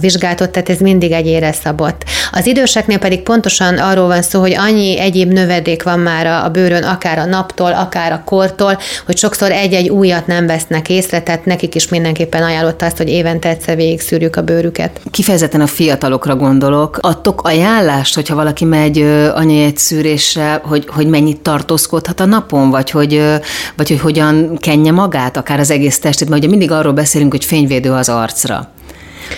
vizsgálatot, 0.53 0.65
tehát 0.65 0.69
ez 0.69 0.79
mindig 0.79 1.13
egyére 1.13 1.53
szabott. 1.53 2.05
Az 2.33 2.47
időseknél 2.47 2.99
pedig 2.99 3.23
pontosan 3.23 3.79
arról 3.79 4.07
van 4.07 4.23
szó, 4.23 4.41
hogy 4.41 4.55
annyi 4.55 4.99
egyéb 4.99 5.33
növedék 5.33 5.83
van 5.83 5.99
már 5.99 6.27
a 6.27 6.49
bőrön, 6.49 6.83
akár 6.83 7.19
a 7.19 7.25
naptól, 7.25 7.73
akár 7.73 8.13
a 8.13 8.23
kortól, 8.25 8.79
hogy 9.07 9.17
sokszor 9.17 9.51
egy-egy 9.51 9.89
újat 9.89 10.27
nem 10.27 10.47
vesznek 10.47 10.89
észre, 10.89 11.23
tehát 11.23 11.45
nekik 11.45 11.75
is 11.75 11.89
mindenképpen 11.89 12.43
ajánlott 12.43 12.83
azt, 12.83 12.97
hogy 12.97 13.09
évente 13.09 13.49
egyszer 13.49 13.77
végig 13.77 14.01
szűrjük 14.01 14.37
a 14.37 14.43
bőrüket. 14.43 15.01
Kifejezetten 15.11 15.61
a 15.61 15.67
fiatalokra 15.67 16.37
gondolok. 16.37 16.99
Adtok 17.01 17.43
ajánlást, 17.43 18.15
hogyha 18.15 18.35
valaki 18.35 18.65
megy 18.65 18.99
anyajegy 19.35 19.77
szűrésre, 19.77 20.61
hogy, 20.65 20.85
hogy 20.89 21.07
mennyit 21.07 21.41
tartózkodhat 21.41 22.21
a 22.21 22.25
napon, 22.25 22.71
vagy 22.71 22.91
hogy, 22.91 23.23
vagy 23.77 23.89
hogy 23.89 24.01
hogyan 24.01 24.59
kenje 24.61 24.93
magát, 24.93 25.37
akár 25.37 25.59
az 25.59 25.71
egész 25.71 25.99
testét, 25.99 26.29
mert 26.29 26.41
ugye 26.41 26.51
mindig 26.51 26.71
arról 26.71 26.93
beszélünk, 26.93 27.33
hogy 27.33 27.45
fényvédő 27.45 27.91
az 27.93 28.09
arcra. 28.09 28.71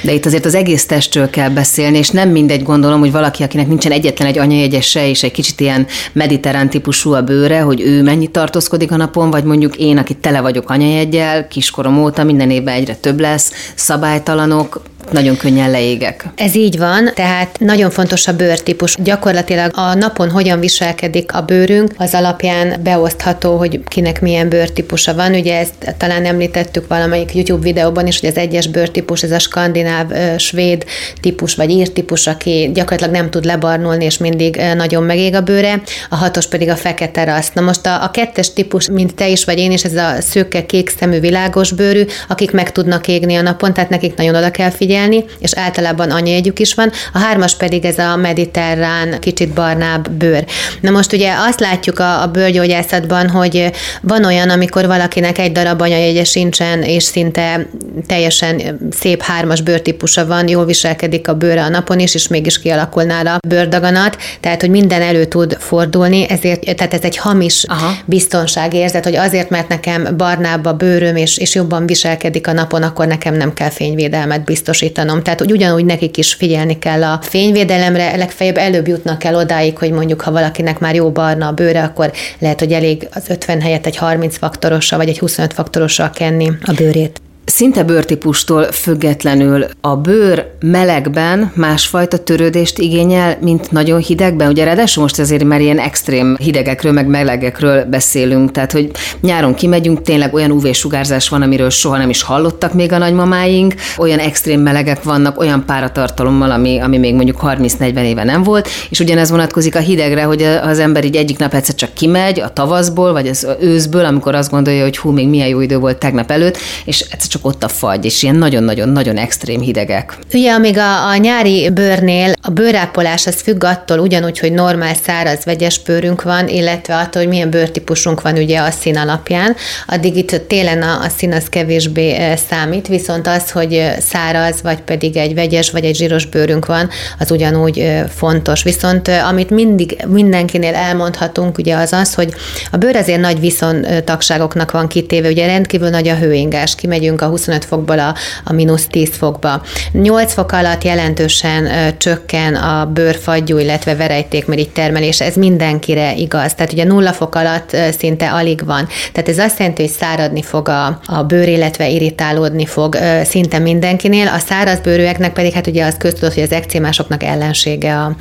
De 0.02 0.12
itt 0.12 0.26
azért 0.26 0.44
az 0.44 0.54
egész 0.54 0.86
testről 0.86 1.30
kell 1.30 1.48
beszélni, 1.48 1.98
és 1.98 2.08
nem 2.08 2.28
mindegy 2.28 2.62
gondolom, 2.62 3.00
hogy 3.00 3.12
valaki, 3.12 3.42
akinek 3.42 3.68
nincsen 3.68 3.92
egyetlen 3.92 4.28
egy 4.28 4.38
anyajegyese, 4.38 5.08
és 5.08 5.22
egy 5.22 5.32
kicsit 5.32 5.60
ilyen 5.60 5.86
mediterrán 6.12 6.70
típusú 6.70 7.12
a 7.12 7.22
bőre, 7.22 7.60
hogy 7.60 7.80
ő 7.80 8.02
mennyit 8.02 8.30
tartózkodik 8.30 8.92
a 8.92 8.96
napon, 8.96 9.30
vagy 9.30 9.44
mondjuk 9.44 9.76
én, 9.76 9.98
aki 9.98 10.14
tele 10.14 10.40
vagyok 10.40 10.70
anyajegyel, 10.70 11.48
kiskorom 11.48 12.02
óta, 12.02 12.24
minden 12.24 12.50
évben 12.50 12.74
egyre 12.74 12.94
több 12.94 13.20
lesz, 13.20 13.52
szabálytalanok, 13.74 14.82
nagyon 15.12 15.36
könnyen 15.36 15.70
leégek. 15.70 16.24
Ez 16.36 16.54
így 16.54 16.78
van, 16.78 17.10
tehát 17.14 17.58
nagyon 17.58 17.90
fontos 17.90 18.26
a 18.26 18.36
bőrtípus. 18.36 18.96
Gyakorlatilag 19.02 19.70
a 19.74 19.94
napon 19.94 20.30
hogyan 20.30 20.60
viselkedik 20.60 21.34
a 21.34 21.40
bőrünk, 21.40 21.94
az 21.96 22.14
alapján 22.14 22.80
beosztható, 22.82 23.56
hogy 23.56 23.80
kinek 23.88 24.20
milyen 24.20 24.48
bőrtípusa 24.48 25.14
van. 25.14 25.34
Ugye 25.34 25.58
ezt 25.58 25.94
talán 25.96 26.24
említettük 26.24 26.88
valamelyik 26.88 27.34
YouTube 27.34 27.62
videóban 27.62 28.06
is, 28.06 28.20
hogy 28.20 28.28
az 28.28 28.36
egyes 28.36 28.66
bőrtípus, 28.66 29.22
ez 29.22 29.30
a 29.30 29.38
skandináv, 29.38 30.06
svéd 30.38 30.84
típus 31.20 31.54
vagy 31.54 31.70
ír 31.70 31.92
típus, 31.92 32.26
aki 32.26 32.70
gyakorlatilag 32.74 33.14
nem 33.14 33.30
tud 33.30 33.44
lebarnulni, 33.44 34.04
és 34.04 34.18
mindig 34.18 34.60
nagyon 34.76 35.02
megég 35.02 35.34
a 35.34 35.40
bőre, 35.40 35.82
a 36.10 36.16
hatos 36.16 36.46
pedig 36.46 36.68
a 36.68 36.76
fekete 36.76 37.24
rasz. 37.24 37.50
Na 37.52 37.60
most 37.60 37.86
a, 37.86 38.02
a 38.02 38.10
kettes 38.10 38.52
típus, 38.52 38.88
mint 38.88 39.14
te 39.14 39.28
is 39.28 39.44
vagy 39.44 39.58
én 39.58 39.72
is, 39.72 39.84
ez 39.84 39.94
a 39.94 40.14
szőke 40.20 40.66
kék 40.66 40.92
szemű 40.98 41.20
világos 41.20 41.72
bőrű, 41.72 42.04
akik 42.28 42.50
meg 42.50 42.72
tudnak 42.72 43.08
égni 43.08 43.34
a 43.34 43.42
napon, 43.42 43.74
tehát 43.74 43.90
nekik 43.90 44.16
nagyon 44.16 44.34
oda 44.34 44.50
kell 44.50 44.70
figyelni 44.70 44.92
figyelni, 44.94 45.24
és 45.38 45.52
általában 45.54 46.10
anyajegyük 46.10 46.58
is 46.58 46.74
van, 46.74 46.90
a 47.12 47.18
hármas 47.18 47.56
pedig 47.56 47.84
ez 47.84 47.98
a 47.98 48.16
mediterrán, 48.16 49.20
kicsit 49.20 49.48
barnább 49.48 50.10
bőr. 50.10 50.44
Na 50.80 50.90
most 50.90 51.12
ugye 51.12 51.32
azt 51.48 51.60
látjuk 51.60 51.98
a, 51.98 52.22
a 52.22 52.26
bőrgyógyászatban, 52.26 53.28
hogy 53.28 53.70
van 54.00 54.24
olyan, 54.24 54.50
amikor 54.50 54.86
valakinek 54.86 55.38
egy 55.38 55.52
darab 55.52 55.80
anyajegye 55.80 56.24
sincsen, 56.24 56.82
és 56.82 57.02
szinte 57.02 57.66
teljesen 58.06 58.78
szép 58.90 59.22
hármas 59.22 59.60
bőrtípusa 59.60 60.26
van, 60.26 60.48
jól 60.48 60.64
viselkedik 60.64 61.28
a 61.28 61.34
bőre 61.34 61.62
a 61.62 61.68
napon 61.68 61.98
is, 61.98 62.14
és 62.14 62.28
mégis 62.28 62.60
kialakul 62.60 63.02
nála 63.02 63.38
bőrdaganat, 63.48 64.16
tehát 64.40 64.60
hogy 64.60 64.70
minden 64.70 65.02
elő 65.02 65.24
tud 65.24 65.56
fordulni, 65.60 66.26
ezért, 66.28 66.76
tehát 66.76 66.94
ez 66.94 67.02
egy 67.02 67.16
hamis 67.16 67.64
Aha. 67.64 67.92
biztonságérzet, 68.04 69.04
hogy 69.04 69.16
azért, 69.16 69.50
mert 69.50 69.68
nekem 69.68 70.08
barnább 70.16 70.64
a 70.64 70.72
bőröm, 70.72 71.16
és, 71.16 71.38
és 71.38 71.54
jobban 71.54 71.86
viselkedik 71.86 72.46
a 72.46 72.52
napon, 72.52 72.82
akkor 72.82 73.06
nekem 73.06 73.34
nem 73.34 73.54
kell 73.54 73.70
fényvédelmet 73.70 74.44
biztosítani 74.44 74.83
biztosítanom. 74.84 75.22
Tehát 75.22 75.40
hogy 75.40 75.52
ugyanúgy 75.52 75.84
nekik 75.84 76.16
is 76.16 76.34
figyelni 76.34 76.78
kell 76.78 77.04
a 77.04 77.18
fényvédelemre, 77.22 78.16
legfeljebb 78.16 78.56
előbb 78.56 78.88
jutnak 78.88 79.24
el 79.24 79.34
odáig, 79.34 79.78
hogy 79.78 79.90
mondjuk 79.90 80.20
ha 80.20 80.32
valakinek 80.32 80.78
már 80.78 80.94
jó 80.94 81.10
barna 81.10 81.46
a 81.46 81.52
bőre, 81.52 81.82
akkor 81.82 82.12
lehet, 82.38 82.58
hogy 82.58 82.72
elég 82.72 83.08
az 83.12 83.24
50 83.28 83.60
helyett 83.60 83.86
egy 83.86 83.96
30 83.96 84.36
faktorossal 84.36 84.98
vagy 84.98 85.08
egy 85.08 85.18
25 85.18 85.52
faktorossal 85.52 86.10
kenni 86.10 86.50
a 86.64 86.72
bőrét. 86.72 87.20
Szinte 87.46 87.82
bőrtípustól 87.82 88.62
függetlenül 88.72 89.66
a 89.80 89.96
bőr 89.96 90.50
melegben 90.60 91.52
másfajta 91.54 92.18
törődést 92.18 92.78
igényel, 92.78 93.38
mint 93.40 93.70
nagyon 93.70 94.00
hidegben. 94.00 94.48
Ugye 94.48 94.64
ráadásul 94.64 95.02
most 95.02 95.18
azért 95.18 95.44
már 95.44 95.60
ilyen 95.60 95.78
extrém 95.78 96.36
hidegekről, 96.40 96.92
meg 96.92 97.06
melegekről 97.06 97.84
beszélünk, 97.84 98.50
tehát 98.50 98.72
hogy 98.72 98.90
nyáron 99.20 99.54
kimegyünk, 99.54 100.02
tényleg 100.02 100.34
olyan 100.34 100.50
UV-sugárzás 100.50 101.28
van, 101.28 101.42
amiről 101.42 101.70
soha 101.70 101.96
nem 101.96 102.10
is 102.10 102.22
hallottak 102.22 102.72
még 102.74 102.92
a 102.92 102.98
nagymamáink, 102.98 103.74
olyan 103.96 104.18
extrém 104.18 104.60
melegek 104.60 105.02
vannak, 105.02 105.40
olyan 105.40 105.64
páratartalommal, 105.66 106.50
ami, 106.50 106.78
ami 106.78 106.98
még 106.98 107.14
mondjuk 107.14 107.40
30-40 107.42 108.04
éve 108.04 108.24
nem 108.24 108.42
volt, 108.42 108.68
és 108.90 109.00
ugyanez 109.00 109.30
vonatkozik 109.30 109.74
a 109.74 109.78
hidegre, 109.80 110.22
hogy 110.22 110.42
az 110.42 110.78
ember 110.78 111.04
így 111.04 111.16
egyik 111.16 111.38
nap 111.38 111.54
egyszer 111.54 111.74
csak 111.74 111.94
kimegy 111.94 112.40
a 112.40 112.52
tavaszból, 112.52 113.12
vagy 113.12 113.28
az 113.28 113.46
őszből, 113.60 114.04
amikor 114.04 114.34
azt 114.34 114.50
gondolja, 114.50 114.82
hogy 114.82 114.98
hú, 114.98 115.10
még 115.10 115.28
milyen 115.28 115.48
jó 115.48 115.60
idő 115.60 115.78
volt 115.78 115.98
tegnap 115.98 116.30
előtt, 116.30 116.58
és 116.84 117.00
egyszer 117.00 117.33
csak 117.34 117.46
ott 117.46 117.64
a 117.64 117.68
fagy, 117.68 118.04
és 118.04 118.22
ilyen 118.22 118.34
nagyon-nagyon-nagyon 118.34 119.16
extrém 119.16 119.60
hidegek. 119.60 120.18
Ugye, 120.34 120.52
amíg 120.52 120.78
a, 120.78 121.08
a 121.08 121.16
nyári 121.16 121.70
bőrnél 121.70 122.32
a 122.42 122.50
bőrápolás 122.50 123.26
az 123.26 123.40
függ 123.40 123.64
attól 123.64 123.98
ugyanúgy, 123.98 124.38
hogy 124.38 124.52
normál 124.52 124.94
száraz 124.94 125.44
vegyes 125.44 125.82
bőrünk 125.82 126.22
van, 126.22 126.48
illetve 126.48 126.96
attól, 126.96 127.22
hogy 127.22 127.30
milyen 127.30 127.50
bőrtípusunk 127.50 128.20
van 128.22 128.36
ugye 128.36 128.60
a 128.60 128.70
szín 128.70 128.96
alapján, 128.96 129.56
addig 129.86 130.16
itt 130.16 130.42
télen 130.48 130.82
a, 130.82 131.00
a 131.00 131.08
szín 131.16 131.32
az 131.32 131.48
kevésbé 131.48 132.34
számít, 132.48 132.88
viszont 132.88 133.26
az, 133.26 133.50
hogy 133.50 133.92
száraz, 133.98 134.62
vagy 134.62 134.80
pedig 134.80 135.16
egy 135.16 135.34
vegyes, 135.34 135.70
vagy 135.70 135.84
egy 135.84 135.96
zsíros 135.96 136.26
bőrünk 136.26 136.66
van, 136.66 136.88
az 137.18 137.30
ugyanúgy 137.30 137.88
fontos. 138.14 138.62
Viszont 138.62 139.08
amit 139.08 139.50
mindig 139.50 139.96
mindenkinél 140.08 140.74
elmondhatunk, 140.74 141.58
ugye 141.58 141.76
az 141.76 141.92
az, 141.92 142.14
hogy 142.14 142.34
a 142.70 142.76
bőr 142.76 142.96
azért 142.96 143.20
nagy 143.20 143.40
viszontagságoknak 143.40 144.70
van 144.70 144.88
kitéve, 144.88 145.28
ugye 145.28 145.46
rendkívül 145.46 145.88
nagy 145.88 146.08
a 146.08 146.16
hőingás, 146.16 146.74
kimegyünk 146.74 147.22
a 147.24 147.28
25 147.28 147.64
fokból 147.64 147.98
a, 147.98 148.14
a 148.44 148.52
mínusz 148.52 148.86
10 148.86 149.16
fokba. 149.16 149.62
8 149.92 150.32
fok 150.32 150.52
alatt 150.52 150.84
jelentősen 150.84 151.66
ö, 151.66 151.96
csökken 151.96 152.54
a 152.54 152.86
bőrfagyú, 152.86 153.58
illetve 153.58 153.96
verejtékmirigy 153.96 154.70
termelés, 154.70 155.20
ez 155.20 155.34
mindenkire 155.34 156.14
igaz. 156.14 156.54
Tehát 156.54 156.72
ugye 156.72 156.84
nulla 156.84 157.12
fok 157.12 157.34
alatt 157.34 157.72
ö, 157.72 157.88
szinte 157.98 158.30
alig 158.30 158.64
van. 158.64 158.88
Tehát 159.12 159.28
ez 159.28 159.38
azt 159.38 159.58
jelenti, 159.58 159.82
hogy 159.82 159.90
száradni 159.90 160.42
fog 160.42 160.68
a, 160.68 161.00
a 161.06 161.22
bőr, 161.22 161.48
illetve 161.48 161.88
irritálódni 161.88 162.66
fog 162.66 162.94
ö, 162.94 163.20
szinte 163.24 163.58
mindenkinél. 163.58 164.26
A 164.26 164.38
száraz 164.38 164.78
bőrűeknek 164.80 165.32
pedig 165.32 165.52
hát 165.52 165.66
ugye 165.66 165.84
az 165.84 165.96
köztudott, 165.98 166.34
hogy 166.34 166.42
az 166.42 166.52
ekcémásoknak 166.52 167.22
ellensége 167.22 167.96
a, 167.96 168.16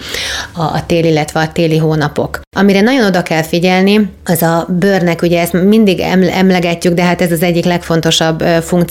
a, 0.53 0.61
a 0.61 0.83
tél, 0.85 1.05
illetve 1.05 1.39
a 1.39 1.51
téli 1.51 1.77
hónapok. 1.77 2.41
Amire 2.55 2.81
nagyon 2.81 3.05
oda 3.05 3.23
kell 3.23 3.41
figyelni, 3.41 4.11
az 4.25 4.41
a 4.41 4.67
bőrnek, 4.79 5.21
ugye 5.21 5.41
ezt 5.41 5.53
mindig 5.53 5.99
emlegetjük, 6.33 6.93
de 6.93 7.03
hát 7.03 7.21
ez 7.21 7.31
az 7.31 7.41
egyik 7.41 7.65
legfontosabb 7.65 8.43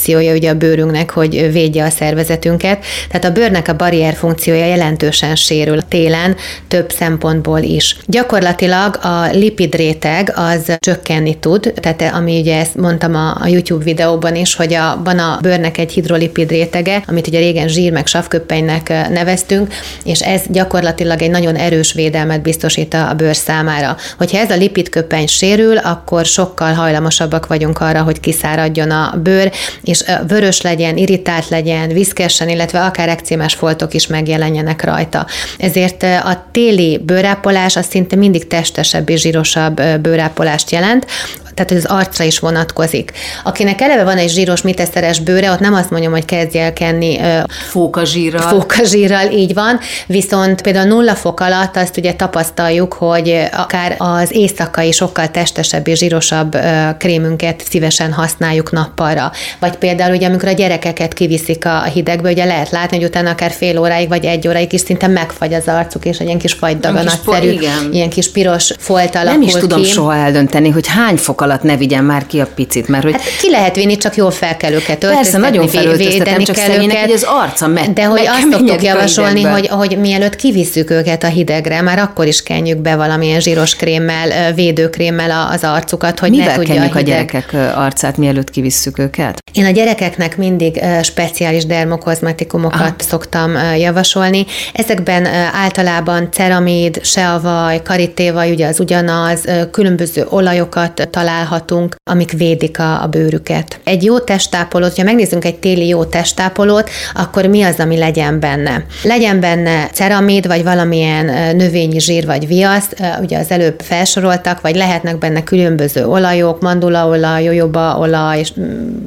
funkciója 0.03 0.35
ugye 0.35 0.51
a 0.51 0.55
bőrünknek, 0.55 1.11
hogy 1.11 1.53
védje 1.53 1.85
a 1.85 1.91
szervezetünket. 1.91 2.85
Tehát 3.09 3.25
a 3.25 3.31
bőrnek 3.31 3.69
a 3.69 3.77
barrier 3.77 4.15
funkciója 4.15 4.67
jelentősen 4.67 5.37
sérül 5.37 5.89
télen 5.89 6.37
több 6.69 6.91
szempontból 6.91 7.59
is. 7.61 7.97
Gyakorlatilag 8.07 8.99
a 9.03 9.29
lipid 9.33 9.75
réteg 9.75 10.33
az 10.37 10.77
csökkenni 10.79 11.39
tud, 11.39 11.73
tehát 11.81 12.03
ami 12.15 12.41
ugye 12.41 12.59
ezt 12.59 12.75
mondtam 12.75 13.15
a, 13.15 13.37
a 13.41 13.47
YouTube 13.47 13.85
videóban 13.85 14.37
is, 14.37 14.55
hogy 14.55 14.75
a, 14.75 15.01
van 15.05 15.19
a 15.19 15.39
bőrnek 15.43 15.79
egy 15.79 15.93
hidrolipid 15.93 16.51
rétege, 16.51 17.03
amit 17.07 17.27
ugye 17.27 17.39
régen 17.39 17.69
zsír 17.69 17.93
meg 17.93 18.07
savköppenynek 18.07 18.89
neveztünk, 19.11 19.75
és 20.05 20.21
ez 20.21 20.43
gyakorlatilag 20.49 21.23
egy 21.23 21.31
nagyon 21.31 21.55
erős 21.57 21.93
védelmet 21.93 22.43
biztosít 22.43 22.95
a 22.95 23.15
bőr 23.17 23.37
számára. 23.37 23.97
Hogyha 24.19 24.39
ez 24.39 24.51
a 24.51 24.57
lipidköpeny 24.57 25.27
sérül, 25.27 25.77
akkor 25.77 26.25
sokkal 26.25 26.73
hajlamosabbak 26.73 27.47
vagyunk 27.47 27.81
arra, 27.81 28.03
hogy 28.03 28.21
kiszáradjon 28.21 28.91
a 28.91 29.15
bőr, 29.23 29.53
és 29.93 30.05
vörös 30.29 30.61
legyen, 30.61 30.97
irritált 30.97 31.49
legyen, 31.49 31.89
viszkessen, 31.89 32.49
illetve 32.49 32.85
akár 32.85 33.09
ekcémás 33.09 33.55
foltok 33.55 33.95
is 33.95 34.07
megjelenjenek 34.07 34.85
rajta. 34.85 35.27
Ezért 35.59 36.03
a 36.03 36.45
téli 36.53 36.99
bőrápolás 36.99 37.77
az 37.77 37.87
szinte 37.87 38.17
mindig 38.17 38.47
testesebb 38.47 39.09
és 39.09 39.21
zsírosabb 39.21 39.83
bőrápolást 40.01 40.71
jelent. 40.71 41.07
Tehát 41.55 41.71
az 41.71 41.85
arcra 41.85 42.25
is 42.25 42.39
vonatkozik. 42.39 43.13
Akinek 43.45 43.81
eleve 43.81 44.05
van 44.05 44.17
egy 44.17 44.31
zsíros 44.31 44.63
miteszteres 44.63 45.21
bőre, 45.21 45.51
ott 45.51 45.61
nem 45.61 45.75
azt 45.75 45.91
mondjam, 45.91 46.13
hogy 46.13 46.25
kezdj 46.25 46.59
el 46.59 46.73
kenni 46.73 47.21
fókazsírral. 47.69 48.49
Fókazsírral, 48.49 49.31
így 49.31 49.55
van. 49.55 49.79
Viszont 50.07 50.63
például 50.63 50.87
nulla 50.87 51.15
fok 51.15 51.41
alatt 51.41 51.77
azt 51.77 51.97
ugye 51.97 52.13
tapasztaljuk, 52.13 52.93
hogy 52.93 53.49
akár 53.57 53.95
az 53.99 54.35
éjszakai 54.35 54.93
sokkal 54.93 55.31
testesebb 55.31 55.89
és 55.89 55.99
zsírosabb 55.99 56.57
krémünket 56.99 57.63
szívesen 57.69 58.13
használjuk 58.13 58.73
nappalra. 58.73 59.33
Vagy 59.59 59.77
például 59.77 60.15
ugye 60.15 60.27
amikor 60.27 60.49
a 60.49 60.53
gyerekeket 60.53 61.13
kiviszik 61.13 61.65
a 61.67 61.83
hidegbe, 61.83 62.31
ugye 62.31 62.45
lehet 62.45 62.71
látni, 62.71 62.97
hogy 62.97 63.07
utána 63.07 63.31
akár 63.31 63.51
fél 63.51 63.79
óráig 63.79 64.09
vagy 64.09 64.25
egy 64.25 64.49
óráig 64.49 64.73
is 64.73 64.81
szinte 64.81 65.07
megfagy 65.07 65.55
az 65.55 65.67
arcuk, 65.67 66.05
és 66.05 66.19
egy 66.19 66.27
ilyen 66.27 66.39
kis 66.39 66.53
fagydaganatszerű, 66.53 67.59
ilyen 67.93 68.11
kis 68.11 68.31
piros 68.31 68.73
folt 68.79 69.15
alakul 69.15 69.33
Nem 69.33 69.43
is 69.43 69.53
tudom 69.53 69.83
ki. 69.83 69.89
soha 69.89 70.15
eldönteni, 70.15 70.69
hogy 70.69 70.87
hány 70.87 71.17
fok 71.17 71.41
alatt 71.43 71.63
ne 71.63 71.77
vigyen 71.77 72.05
már 72.05 72.27
ki 72.27 72.41
a 72.41 72.47
picit, 72.55 72.89
mert 72.89 73.03
hogy... 73.03 73.13
Hát 73.13 73.23
ki 73.41 73.51
lehet 73.51 73.75
vinni, 73.75 73.97
csak 73.97 74.17
jól 74.17 74.31
fel 74.31 74.57
kell 74.57 74.73
őket 74.73 74.99
Persze, 74.99 75.39
nagyon 75.39 75.69
felöltöztetem, 75.69 76.45
csak 76.45 76.57
őket, 76.57 77.01
hogy 77.01 77.13
az 77.13 77.27
arca 77.27 77.67
meg, 77.67 77.93
De 77.93 78.05
hogy 78.05 78.27
azt 78.27 78.51
szoktuk 78.51 78.83
javasolni, 78.83 79.43
hogy, 79.43 79.67
hogy 79.67 79.99
mielőtt 79.99 80.37
kivisszük 80.37 80.91
őket 80.91 81.25
a 81.25 81.27
hidegre, 81.27 81.81
már 81.81 81.99
akkor 81.99 82.27
is 82.27 82.43
kenjük 82.43 82.79
be 82.79 82.97
valamilyen 82.97 83.41
zsíros 83.41 83.77
krémmel, 83.77 84.53
védőkrémmel 84.53 85.49
az 85.53 85.65
arcukat, 85.65 86.19
hogy 86.19 86.31
Mivel 86.31 86.47
ne 86.47 86.55
tudja 86.55 86.75
a, 86.75 86.85
hideg... 86.85 86.97
a 86.97 87.01
gyerekek 87.01 87.53
arcát, 87.75 88.17
mielőtt 88.17 88.51
kivisszük 88.51 88.99
őket? 88.99 89.39
Én 89.53 89.65
a 89.65 89.71
gyerekeknek 89.71 90.37
mindig 90.37 90.81
speciális 91.03 91.67
dermokozmetikumokat 91.67 92.81
Aha. 92.81 92.95
szoktam 92.99 93.53
javasolni. 93.79 94.47
Ezekben 94.73 95.27
általában 95.53 96.29
ceramid, 96.33 97.05
seavaj, 97.05 97.83
karittévaj, 97.83 98.51
ugye 98.51 98.67
az 98.67 98.81
ugyanaz, 98.81 99.45
különböző 99.71 100.27
olajokat 100.29 101.09
találhatunk, 101.33 101.95
amik 102.11 102.33
védik 102.33 102.79
a, 102.79 103.03
a 103.03 103.07
bőrüket. 103.07 103.81
Egy 103.85 104.05
jó 104.05 104.19
testápolót, 104.19 104.97
ha 104.97 105.03
megnézzünk 105.03 105.45
egy 105.45 105.59
téli 105.59 105.87
jó 105.87 106.05
testápolót, 106.05 106.91
akkor 107.15 107.47
mi 107.47 107.63
az, 107.63 107.79
ami 107.79 107.99
legyen 107.99 108.41
benne? 108.41 108.85
Legyen 109.03 109.41
benne 109.41 109.89
ceramid, 109.93 110.47
vagy 110.47 110.63
valamilyen 110.63 111.57
növényi 111.57 112.01
zsír, 112.01 112.27
vagy 112.27 112.47
viasz, 112.47 112.89
ugye 113.21 113.39
az 113.39 113.51
előbb 113.51 113.81
felsoroltak, 113.81 114.61
vagy 114.61 114.77
lehetnek 114.77 115.19
benne 115.19 115.43
különböző 115.43 116.07
olajok, 116.07 116.61
mandulaolaj, 116.61 117.43
jojobaolaj, 117.43 118.43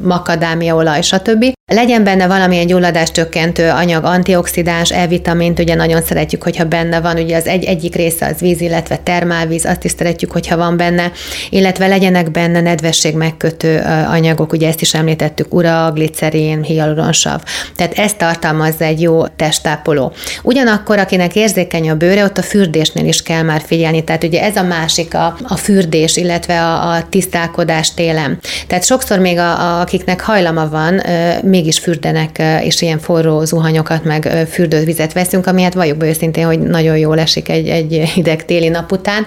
makadámiaolaj, 0.01 1.01
stb. 1.01 1.45
Legyen 1.73 2.03
benne 2.03 2.27
valamilyen 2.27 2.67
gyulladás 2.67 3.11
csökkentő 3.11 3.69
anyag, 3.69 4.03
antioxidáns, 4.03 4.91
E-vitamint, 4.91 5.59
ugye 5.59 5.75
nagyon 5.75 6.01
szeretjük, 6.01 6.43
hogyha 6.43 6.63
benne 6.65 6.99
van, 7.01 7.17
ugye 7.17 7.37
az 7.37 7.47
egy, 7.47 7.63
egyik 7.63 7.95
része 7.95 8.25
az 8.25 8.39
víz, 8.39 8.61
illetve 8.61 8.97
termálvíz, 8.97 9.65
azt 9.65 9.83
is 9.83 9.91
szeretjük, 9.97 10.31
hogyha 10.31 10.57
van 10.57 10.77
benne, 10.77 11.11
illetve 11.49 11.87
legyenek 11.87 12.31
benne 12.31 12.61
nedvesség 12.61 13.15
megkötő 13.15 13.83
anyagok, 14.09 14.53
ugye 14.53 14.67
ezt 14.67 14.81
is 14.81 14.93
említettük, 14.93 15.53
ura, 15.53 15.91
glicerin, 15.93 16.63
hialuronsav. 16.63 17.41
Tehát 17.75 17.97
ezt 17.97 18.17
tartalmazza 18.17 18.83
egy 18.83 19.01
jó 19.01 19.27
testápoló. 19.27 20.13
Ugyanakkor, 20.43 20.99
akinek 20.99 21.35
érzékeny 21.35 21.89
a 21.89 21.95
bőre, 21.95 22.23
ott 22.23 22.37
a 22.37 22.43
fürdésnél 22.43 23.07
is 23.07 23.21
kell 23.21 23.41
már 23.41 23.61
figyelni. 23.65 24.03
Tehát 24.03 24.23
ugye 24.23 24.41
ez 24.41 24.55
a 24.55 24.63
másik, 24.63 25.13
a, 25.13 25.37
a 25.43 25.55
fürdés, 25.55 26.17
illetve 26.17 26.61
a, 26.61 26.91
a 26.91 27.07
tisztálkodás 27.09 27.93
télen. 27.93 28.39
Tehát 28.67 28.85
sokszor 28.85 29.19
még 29.19 29.37
a, 29.37 29.59
a, 29.59 29.79
akiknek 29.79 30.21
hajlama 30.21 30.69
van, 30.69 31.01
mégis 31.55 31.79
fürdenek, 31.79 32.41
és 32.63 32.81
ilyen 32.81 32.99
forró 32.99 33.43
zuhanyokat, 33.43 34.03
meg 34.03 34.47
fürdővizet 34.51 35.13
veszünk, 35.13 35.47
ami 35.47 35.61
hát 35.61 35.73
valljuk 35.73 35.97
be 35.97 36.05
őszintén, 36.07 36.45
hogy 36.45 36.59
nagyon 36.59 36.97
jól 36.97 37.19
esik 37.19 37.49
egy, 37.49 37.67
egy 37.67 37.93
hideg 38.13 38.45
téli 38.45 38.67
nap 38.67 38.91
után, 38.91 39.25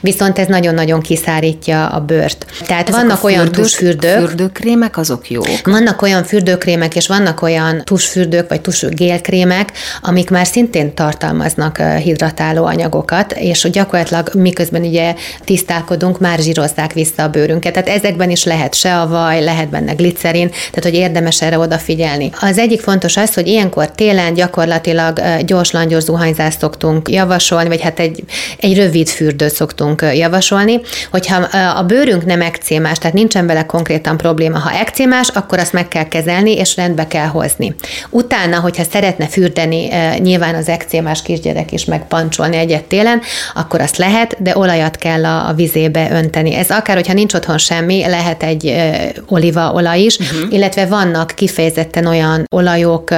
viszont 0.00 0.38
ez 0.38 0.46
nagyon-nagyon 0.46 1.00
kiszárítja 1.00 1.86
a 1.86 2.00
bőrt. 2.00 2.46
Tehát 2.66 2.88
Ezek 2.88 3.00
vannak 3.00 3.24
olyan 3.24 3.52
tusfürdők. 3.52 4.18
Fürdőkrémek 4.18 4.96
azok 4.96 5.30
jók. 5.30 5.46
Vannak 5.64 6.02
olyan 6.02 6.24
fürdőkrémek, 6.24 6.96
és 6.96 7.06
vannak 7.06 7.42
olyan 7.42 7.82
tusfürdők, 7.84 8.48
vagy 8.48 8.60
tusgélkrémek, 8.60 9.72
amik 10.02 10.30
már 10.30 10.46
szintén 10.46 10.94
tartalmaznak 10.94 11.78
hidratáló 11.78 12.64
anyagokat, 12.64 13.32
és 13.32 13.68
gyakorlatilag 13.72 14.30
miközben 14.34 14.82
ugye 14.82 15.14
tisztálkodunk, 15.44 16.20
már 16.20 16.38
zsírozzák 16.38 16.92
vissza 16.92 17.22
a 17.22 17.28
bőrünket. 17.28 17.72
Tehát 17.72 17.88
ezekben 17.88 18.30
is 18.30 18.44
lehet 18.44 18.74
se 18.74 19.00
a 19.00 19.08
vaj, 19.08 19.44
lehet 19.44 19.68
benne 19.68 19.92
glicerin, 19.92 20.48
tehát 20.48 20.82
hogy 20.82 20.94
érdemes 20.94 21.42
erre 21.42 21.58
odafigyelni. 21.68 22.30
Az 22.40 22.58
egyik 22.58 22.80
fontos 22.80 23.16
az, 23.16 23.34
hogy 23.34 23.46
ilyenkor 23.46 23.90
télen 23.90 24.34
gyakorlatilag 24.34 25.20
gyors 25.46 25.70
langyos 25.70 26.02
zuhanyzást 26.02 26.58
szoktunk 26.58 27.08
javasolni, 27.08 27.68
vagy 27.68 27.80
hát 27.80 28.00
egy, 28.00 28.24
egy 28.60 28.76
rövid 28.76 29.08
fürdőt 29.08 29.54
szoktunk 29.54 30.04
javasolni, 30.14 30.80
hogyha 31.10 31.36
a 31.76 31.82
bőrünk 31.82 32.24
nem 32.24 32.40
ekcémás, 32.40 32.98
tehát 32.98 33.16
nincsen 33.16 33.46
vele 33.46 33.66
konkrétan 33.66 34.16
probléma. 34.16 34.58
Ha 34.58 34.72
ekcémás, 34.72 35.28
akkor 35.28 35.58
azt 35.58 35.72
meg 35.72 35.88
kell 35.88 36.08
kezelni, 36.08 36.56
és 36.56 36.76
rendbe 36.76 37.06
kell 37.06 37.26
hozni. 37.26 37.74
Utána, 38.10 38.60
hogyha 38.60 38.84
szeretne 38.90 39.26
fürdeni, 39.26 39.88
nyilván 40.18 40.54
az 40.54 40.68
ekcémás 40.68 41.22
kisgyerek 41.22 41.72
is 41.72 41.84
megpancsolni 41.84 42.56
egyet 42.56 42.84
télen, 42.84 43.20
akkor 43.54 43.80
azt 43.80 43.96
lehet, 43.96 44.42
de 44.42 44.56
olajat 44.56 44.96
kell 44.96 45.24
a, 45.24 45.48
a 45.48 45.52
vizébe 45.52 46.08
önteni. 46.10 46.54
Ez 46.54 46.70
akár, 46.70 46.96
hogyha 46.96 47.12
nincs 47.12 47.34
otthon 47.34 47.58
semmi, 47.58 48.04
lehet 48.06 48.42
egy 48.42 48.74
olívaolaj 49.28 50.00
is, 50.00 50.18
uh-huh. 50.18 50.52
illetve 50.52 50.86
vannak 50.86 51.32
kifejezetten 51.58 52.06
olyan 52.06 52.44
olajok, 52.50 53.10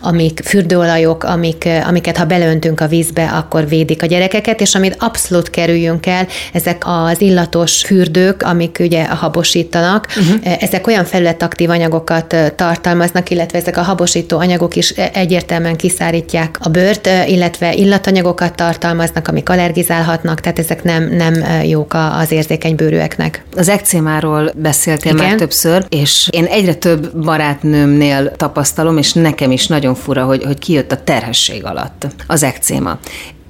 amik 0.00 0.40
fürdőolajok, 0.44 1.24
amik, 1.24 1.68
amiket 1.86 2.16
ha 2.16 2.24
belöntünk 2.24 2.80
a 2.80 2.86
vízbe, 2.86 3.24
akkor 3.24 3.68
védik 3.68 4.02
a 4.02 4.06
gyerekeket, 4.06 4.60
és 4.60 4.74
amit 4.74 4.96
abszolút 4.98 5.50
kerüljünk 5.50 6.06
el, 6.06 6.26
ezek 6.52 6.82
az 6.86 7.20
illatos 7.20 7.82
fürdők, 7.82 8.42
amik 8.42 8.76
ugye 8.80 9.06
habosítanak, 9.06 10.06
uh-huh. 10.06 10.62
ezek 10.62 10.86
olyan 10.86 11.04
felületaktív 11.04 11.70
anyagokat 11.70 12.36
tartalmaznak, 12.56 13.30
illetve 13.30 13.58
ezek 13.58 13.76
a 13.76 13.82
habosító 13.82 14.38
anyagok 14.38 14.76
is 14.76 14.90
egyértelműen 14.90 15.76
kiszárítják 15.76 16.58
a 16.60 16.68
bőrt, 16.68 17.08
illetve 17.26 17.74
illatanyagokat 17.74 18.54
tartalmaznak, 18.54 19.28
amik 19.28 19.48
allergizálhatnak, 19.48 20.40
tehát 20.40 20.58
ezek 20.58 20.82
nem, 20.82 21.08
nem 21.08 21.34
jók 21.64 21.94
az 22.20 22.32
érzékeny 22.32 22.74
bőrűeknek. 22.74 23.44
Az 23.56 23.68
ekcémáról 23.68 24.52
beszéltél 24.56 25.12
Igen. 25.12 25.26
már 25.26 25.36
többször, 25.36 25.84
és 25.88 26.28
én 26.30 26.44
egyre 26.44 26.74
több 26.74 27.24
barátnőmnél 27.82 28.36
tapasztalom, 28.36 28.96
és 28.96 29.12
nekem 29.12 29.50
is 29.50 29.66
nagyon 29.66 29.94
fura, 29.94 30.24
hogy, 30.24 30.44
hogy 30.44 30.58
kijött 30.58 30.92
a 30.92 31.04
terhesség 31.04 31.64
alatt 31.64 32.06
az 32.26 32.42
ekcéma. 32.42 32.98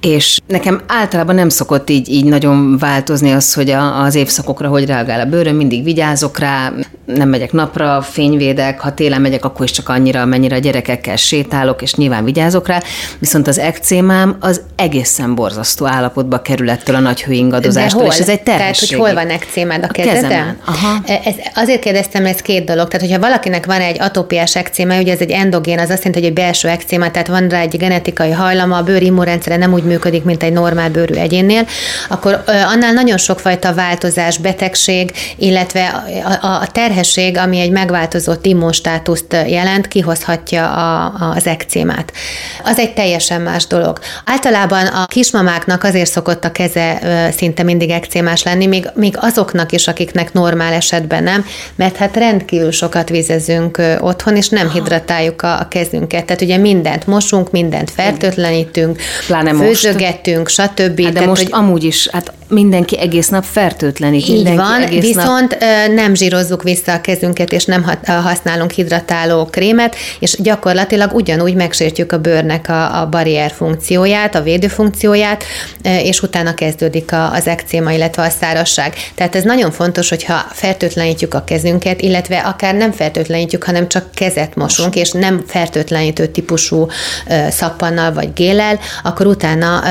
És 0.01 0.39
nekem 0.47 0.81
általában 0.87 1.35
nem 1.35 1.49
szokott 1.49 1.89
így, 1.89 2.09
így 2.09 2.25
nagyon 2.25 2.77
változni 2.77 3.31
az, 3.31 3.53
hogy 3.53 3.69
a, 3.69 4.01
az 4.03 4.15
évszakokra 4.15 4.67
hogy 4.67 4.85
reagál 4.85 5.19
a 5.19 5.25
bőröm, 5.25 5.55
mindig 5.55 5.83
vigyázok 5.83 6.39
rá, 6.39 6.73
nem 7.05 7.29
megyek 7.29 7.51
napra, 7.51 8.01
fényvédek, 8.01 8.79
ha 8.79 8.93
télen 8.93 9.21
megyek, 9.21 9.45
akkor 9.45 9.65
is 9.65 9.71
csak 9.71 9.89
annyira, 9.89 10.21
amennyire 10.21 10.55
a 10.55 10.59
gyerekekkel 10.59 11.15
sétálok, 11.15 11.81
és 11.81 11.93
nyilván 11.95 12.23
vigyázok 12.23 12.67
rá, 12.67 12.81
viszont 13.19 13.47
az 13.47 13.59
ekcémám 13.59 14.37
az 14.39 14.61
egészen 14.75 15.35
borzasztó 15.35 15.85
állapotba 15.85 16.41
kerül 16.41 16.69
ettől 16.69 16.95
a 16.95 16.99
nagy 16.99 17.23
hőingadozástól, 17.23 18.03
és 18.03 18.19
ez 18.19 18.29
egy 18.29 18.41
terhesség. 18.41 18.89
Tehát, 18.89 19.03
hogy 19.03 19.13
hol 19.13 19.23
van 19.23 19.33
ekcémád 19.35 19.83
a 19.83 19.87
kezeden? 19.87 20.57
Aha. 20.65 21.01
E, 21.05 21.21
ez, 21.23 21.35
azért 21.55 21.81
kérdeztem, 21.81 22.25
ez 22.25 22.39
két 22.39 22.65
dolog. 22.65 22.87
Tehát, 22.87 23.07
hogyha 23.07 23.21
valakinek 23.21 23.65
van 23.65 23.81
egy 23.81 24.01
atópiás 24.01 24.55
ekcéma, 24.55 24.99
ugye 24.99 25.13
ez 25.13 25.19
egy 25.19 25.31
endogén, 25.31 25.79
az 25.79 25.89
azt 25.89 26.03
jelenti, 26.03 26.19
hogy 26.19 26.29
egy 26.29 26.33
belső 26.33 26.67
ekcéma, 26.67 27.11
tehát 27.11 27.27
van 27.27 27.47
rá 27.47 27.59
egy 27.59 27.77
genetikai 27.77 28.31
hajlama, 28.31 28.77
a 28.77 28.83
bőr 28.83 29.01
immunrendszere 29.01 29.57
nem 29.57 29.73
úgy 29.73 29.83
működik, 29.83 30.23
mint 30.23 30.43
egy 30.43 30.53
normál 30.53 30.89
bőrű 30.89 31.13
egyénnél, 31.13 31.67
akkor 32.09 32.43
annál 32.45 32.93
nagyon 32.93 33.17
sokfajta 33.17 33.73
változás, 33.73 34.37
betegség, 34.37 35.11
illetve 35.35 36.03
a, 36.41 36.45
a, 36.45 36.61
a 36.61 36.67
terhesség, 36.67 36.91
ami 37.37 37.59
egy 37.59 37.71
megváltozott 37.71 38.45
immunstátuszt 38.45 39.33
jelent, 39.47 39.87
kihozhatja 39.87 40.71
a, 40.71 41.13
az 41.35 41.47
ekcémát. 41.47 42.11
Az 42.63 42.79
egy 42.79 42.93
teljesen 42.93 43.41
más 43.41 43.67
dolog. 43.67 43.99
Általában 44.25 44.85
a 44.85 45.05
kismamáknak 45.05 45.83
azért 45.83 46.11
szokott 46.11 46.45
a 46.45 46.51
keze 46.51 46.99
szinte 47.37 47.63
mindig 47.63 47.89
ekcémás 47.89 48.43
lenni, 48.43 48.65
még, 48.65 48.89
még 48.93 49.15
azoknak 49.19 49.71
is, 49.71 49.87
akiknek 49.87 50.33
normál 50.33 50.73
esetben 50.73 51.23
nem, 51.23 51.45
mert 51.75 51.95
hát 51.95 52.17
rendkívül 52.17 52.71
sokat 52.71 53.09
vizezünk 53.09 53.81
otthon, 53.99 54.35
és 54.35 54.49
nem 54.49 54.69
hidratáljuk 54.71 55.41
a, 55.41 55.59
a 55.59 55.67
kezünket. 55.67 56.25
Tehát 56.25 56.41
ugye 56.41 56.57
mindent 56.57 57.07
mosunk, 57.07 57.51
mindent 57.51 57.91
fertőtlenítünk, 57.91 59.01
Pláne 59.27 59.53
főzögetünk, 59.53 60.49
stb. 60.49 60.79
Hát 60.79 60.93
de 60.93 61.11
Tehát, 61.11 61.27
most 61.27 61.41
hogy 61.41 61.51
amúgy 61.51 61.83
is, 61.83 62.07
hát 62.11 62.33
mindenki 62.47 62.99
egész 62.99 63.27
nap 63.27 63.43
fertőtlenít. 63.43 64.27
Így 64.27 64.35
mindenki 64.35 64.61
van, 64.61 64.81
egész 64.81 65.01
viszont 65.01 65.57
nap... 65.59 65.93
nem 65.95 66.15
zsírozzuk 66.15 66.63
vissza 66.63 66.93
a 66.93 67.01
kezünket, 67.01 67.51
és 67.51 67.65
nem 67.65 67.85
használunk 68.05 68.71
hidratáló 68.71 69.45
krémet, 69.45 69.95
és 70.19 70.35
gyakorlatilag 70.39 71.13
ugyanúgy 71.13 71.55
megsértjük 71.55 72.11
a 72.11 72.19
bőrnek 72.19 72.69
a, 72.69 73.01
a 73.01 73.07
barrier 73.09 73.51
funkcióját, 73.51 74.35
a 74.35 74.41
védő 74.41 74.67
funkcióját, 74.67 75.43
és 75.83 76.21
utána 76.21 76.53
kezdődik 76.53 77.11
az 77.31 77.47
ekcéma, 77.47 77.91
illetve 77.91 78.23
a 78.23 78.29
szárasság. 78.29 78.93
Tehát 79.15 79.35
ez 79.35 79.43
nagyon 79.43 79.71
fontos, 79.71 80.09
hogyha 80.09 80.45
fertőtlenítjük 80.51 81.33
a 81.33 81.43
kezünket, 81.43 82.01
illetve 82.01 82.37
akár 82.37 82.75
nem 82.75 82.91
fertőtlenítjük, 82.91 83.63
hanem 83.63 83.87
csak 83.87 84.11
kezet 84.13 84.55
mosunk, 84.55 84.95
és 84.95 85.11
nem 85.11 85.43
fertőtlenítő 85.47 86.25
típusú 86.27 86.87
szappannal 87.49 88.13
vagy 88.13 88.33
gélel, 88.33 88.79
akkor 89.03 89.27
utána 89.27 89.81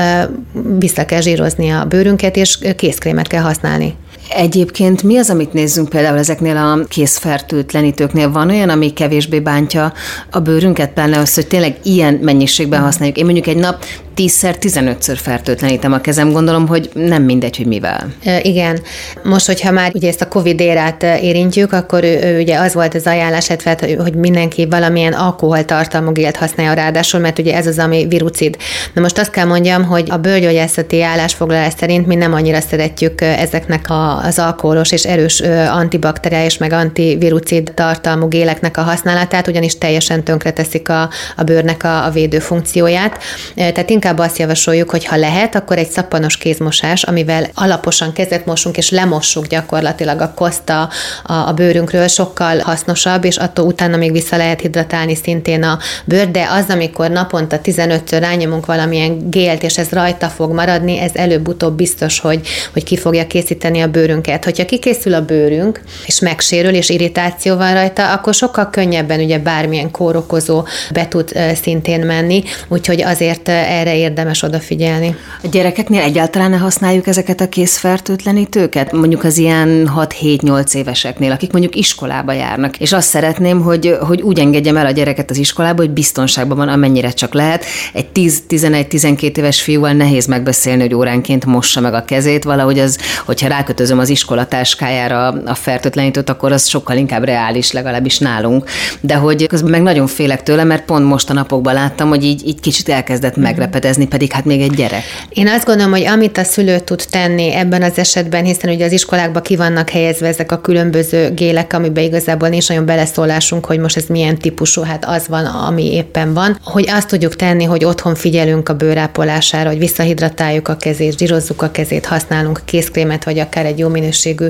vissza 0.79 1.05
kell 1.05 1.21
zsírozni 1.21 1.69
a 1.69 1.85
bőrünket, 1.85 2.37
és 2.43 2.57
készkrémet 2.75 3.27
kell 3.27 3.41
használni. 3.41 3.95
Egyébként 4.35 5.03
mi 5.03 5.17
az, 5.17 5.29
amit 5.29 5.53
nézzünk 5.53 5.89
például 5.89 6.17
ezeknél 6.17 6.57
a 6.57 6.79
készfertőtlenítőknél? 6.87 8.31
Van 8.31 8.49
olyan, 8.49 8.69
ami 8.69 8.93
kevésbé 8.93 9.39
bántja 9.39 9.93
a 10.31 10.39
bőrünket, 10.39 10.93
pláne 10.93 11.17
az, 11.17 11.33
hogy 11.33 11.47
tényleg 11.47 11.75
ilyen 11.83 12.13
mennyiségben 12.13 12.81
használjuk. 12.81 13.17
Én 13.17 13.25
mondjuk 13.25 13.47
egy 13.47 13.57
nap 13.57 13.83
10-szer, 14.15 14.55
15-ször 14.61 15.17
fertőtlenítem 15.21 15.93
a 15.93 16.01
kezem, 16.01 16.31
gondolom, 16.31 16.67
hogy 16.67 16.89
nem 16.93 17.23
mindegy, 17.23 17.57
hogy 17.57 17.65
mivel. 17.65 18.13
Igen. 18.41 18.79
Most, 19.23 19.45
hogyha 19.45 19.71
már 19.71 19.91
ugye 19.93 20.07
ezt 20.07 20.21
a 20.21 20.27
Covid 20.27 20.59
érát 20.59 21.03
érintjük, 21.03 21.73
akkor 21.73 22.03
ő, 22.03 22.19
ő, 22.23 22.39
ugye 22.39 22.59
az 22.59 22.73
volt 22.73 22.95
az 22.95 23.05
ajánlás, 23.05 23.47
hát, 23.47 23.85
hogy 23.97 24.15
mindenki 24.15 24.65
valamilyen 24.65 25.13
alkoholtartalmú 25.13 26.11
gélt 26.11 26.35
használja 26.35 26.73
ráadásul, 26.73 27.19
mert 27.19 27.39
ugye 27.39 27.55
ez 27.55 27.67
az, 27.67 27.79
ami 27.79 28.05
virucid. 28.07 28.57
Na 28.93 29.01
most 29.01 29.17
azt 29.17 29.31
kell 29.31 29.45
mondjam, 29.45 29.83
hogy 29.83 30.07
a 30.09 30.17
bőrgyógyászati 30.17 31.01
állásfoglalás 31.01 31.73
szerint 31.77 32.07
mi 32.07 32.15
nem 32.15 32.33
annyira 32.33 32.59
szeretjük 32.59 33.21
ezeknek 33.21 33.89
a, 33.89 34.22
az 34.23 34.39
alkoholos 34.39 34.91
és 34.91 35.03
erős 35.03 35.39
antibakteriális 35.69 36.57
meg 36.57 36.71
antivirucid 36.71 37.71
tartalmú 37.75 38.27
géleknek 38.27 38.77
a 38.77 38.81
használatát, 38.81 39.47
ugyanis 39.47 39.77
teljesen 39.77 40.23
tönkreteszik 40.23 40.89
a, 40.89 41.09
a 41.35 41.43
bőrnek 41.43 41.83
a, 41.83 42.05
a 42.05 42.09
védő 42.09 42.39
funkcióját. 42.39 43.17
Tehát 43.55 43.89
inkább 43.89 44.19
azt 44.19 44.37
javasoljuk, 44.37 44.89
hogy 44.89 45.05
ha 45.05 45.15
lehet, 45.15 45.55
akkor 45.55 45.77
egy 45.77 45.89
szappanos 45.89 46.37
kézmosás, 46.37 47.03
amivel 47.03 47.47
alaposan 47.53 48.13
kezet 48.13 48.45
mosunk 48.45 48.77
és 48.77 48.89
lemossuk 48.89 49.47
gyakorlatilag 49.47 50.21
a 50.21 50.33
koszta 50.35 50.89
a, 51.23 51.33
a 51.33 51.53
bőrünkről, 51.55 52.07
sokkal 52.07 52.59
hasznosabb, 52.59 53.25
és 53.25 53.37
attól 53.37 53.65
utána 53.65 53.97
még 53.97 54.11
vissza 54.11 54.37
lehet 54.37 54.61
hidratálni 54.61 55.15
szintén 55.15 55.63
a 55.63 55.79
bőr, 56.05 56.31
de 56.31 56.47
az, 56.51 56.65
amikor 56.69 57.09
naponta 57.09 57.59
15-ször 57.63 58.17
rányomunk 58.19 58.65
valamilyen 58.65 59.29
gélt, 59.29 59.63
és 59.63 59.77
ez 59.77 59.89
rajta 59.89 60.27
fog 60.27 60.53
maradni, 60.53 60.99
ez 60.99 61.11
előbb-utóbb 61.13 61.75
biztos, 61.75 62.19
hogy, 62.19 62.47
hogy 62.73 62.83
ki 62.83 62.97
fogja 62.97 63.27
készíteni 63.27 63.81
a 63.81 63.87
bőrünket. 64.05 64.43
Hogyha 64.43 64.65
kikészül 64.65 65.13
a 65.13 65.25
bőrünk, 65.25 65.81
és 66.05 66.19
megsérül, 66.19 66.73
és 66.73 66.89
irritáció 66.89 67.55
van 67.55 67.73
rajta, 67.73 68.11
akkor 68.11 68.33
sokkal 68.33 68.69
könnyebben 68.69 69.19
ugye 69.19 69.39
bármilyen 69.39 69.91
kórokozó 69.91 70.65
be 70.93 71.07
tud 71.07 71.31
szintén 71.61 72.05
menni, 72.05 72.43
úgyhogy 72.67 73.01
azért 73.01 73.49
erre 73.49 73.97
érdemes 73.97 74.43
odafigyelni. 74.43 75.15
A 75.43 75.47
gyerekeknél 75.51 76.01
egyáltalán 76.01 76.49
ne 76.49 76.57
használjuk 76.57 77.07
ezeket 77.07 77.41
a 77.41 77.49
készfertőtlenítőket? 77.49 78.91
Mondjuk 78.91 79.23
az 79.23 79.37
ilyen 79.37 79.91
6-7-8 79.95 80.75
éveseknél, 80.75 81.31
akik 81.31 81.51
mondjuk 81.51 81.75
iskolába 81.75 82.31
járnak. 82.33 82.79
És 82.79 82.91
azt 82.91 83.07
szeretném, 83.07 83.61
hogy, 83.61 83.97
hogy 84.07 84.21
úgy 84.21 84.39
engedjem 84.39 84.77
el 84.77 84.85
a 84.85 84.91
gyereket 84.91 85.29
az 85.29 85.37
iskolába, 85.37 85.81
hogy 85.81 85.91
biztonságban 85.91 86.57
van, 86.57 86.67
amennyire 86.67 87.11
csak 87.11 87.33
lehet. 87.33 87.65
Egy 87.93 88.07
10-11-12 88.13 89.37
éves 89.37 89.61
fiúval 89.61 89.91
nehéz 89.91 90.25
megbeszélni, 90.25 90.81
hogy 90.81 90.93
óránként 90.93 91.45
mossa 91.45 91.81
meg 91.81 91.93
a 91.93 92.05
kezét. 92.05 92.43
Valahogy 92.43 92.79
az, 92.79 92.97
hogyha 93.25 93.47
rákötözöm 93.93 93.99
az 93.99 94.09
iskolatáskájára 94.09 95.27
a 95.27 95.55
fertőtlenítőt, 95.55 96.29
akkor 96.29 96.51
az 96.51 96.67
sokkal 96.67 96.97
inkább 96.97 97.23
reális, 97.23 97.71
legalábbis 97.71 98.17
nálunk. 98.17 98.69
De 99.01 99.15
hogy 99.15 99.47
közben 99.47 99.71
meg 99.71 99.81
nagyon 99.81 100.07
félek 100.07 100.43
tőle, 100.43 100.63
mert 100.63 100.85
pont 100.85 101.05
most 101.05 101.29
a 101.29 101.33
napokban 101.33 101.73
láttam, 101.73 102.09
hogy 102.09 102.23
így, 102.23 102.47
így 102.47 102.59
kicsit 102.59 102.89
elkezdett 102.89 103.35
meglepni 103.35 103.51
meglepedezni, 103.53 104.07
pedig 104.07 104.31
hát 104.31 104.45
még 104.45 104.61
egy 104.61 104.71
gyerek. 104.71 105.03
Én 105.29 105.47
azt 105.47 105.65
gondolom, 105.65 105.91
hogy 105.91 106.05
amit 106.05 106.37
a 106.37 106.43
szülő 106.43 106.79
tud 106.79 107.03
tenni 107.09 107.53
ebben 107.53 107.81
az 107.81 107.97
esetben, 107.97 108.43
hiszen 108.43 108.73
ugye 108.73 108.85
az 108.85 108.91
iskolákba 108.91 109.41
ki 109.41 109.55
vannak 109.55 109.89
helyezve 109.89 110.27
ezek 110.27 110.51
a 110.51 110.61
különböző 110.61 111.31
gélek, 111.33 111.73
amiben 111.73 112.03
igazából 112.03 112.49
nincs 112.49 112.69
nagyon 112.69 112.85
beleszólásunk, 112.85 113.65
hogy 113.65 113.79
most 113.79 113.97
ez 113.97 114.05
milyen 114.07 114.37
típusú, 114.37 114.81
hát 114.81 115.05
az 115.05 115.27
van, 115.27 115.45
ami 115.45 115.93
éppen 115.93 116.33
van, 116.33 116.57
hogy 116.63 116.89
azt 116.89 117.07
tudjuk 117.07 117.35
tenni, 117.35 117.63
hogy 117.63 117.85
otthon 117.85 118.15
figyelünk 118.15 118.69
a 118.69 118.73
bőrápolására, 118.73 119.69
hogy 119.69 119.79
visszahidratáljuk 119.79 120.67
a 120.67 120.75
kezét, 120.75 121.17
zsírozzuk 121.17 121.61
a 121.61 121.71
kezét, 121.71 122.05
használunk 122.05 122.61
készkrémet, 122.65 123.23
vagy 123.23 123.39
akár 123.39 123.65
egy 123.65 123.82
jó 123.83 123.91
minőségű, 123.91 124.47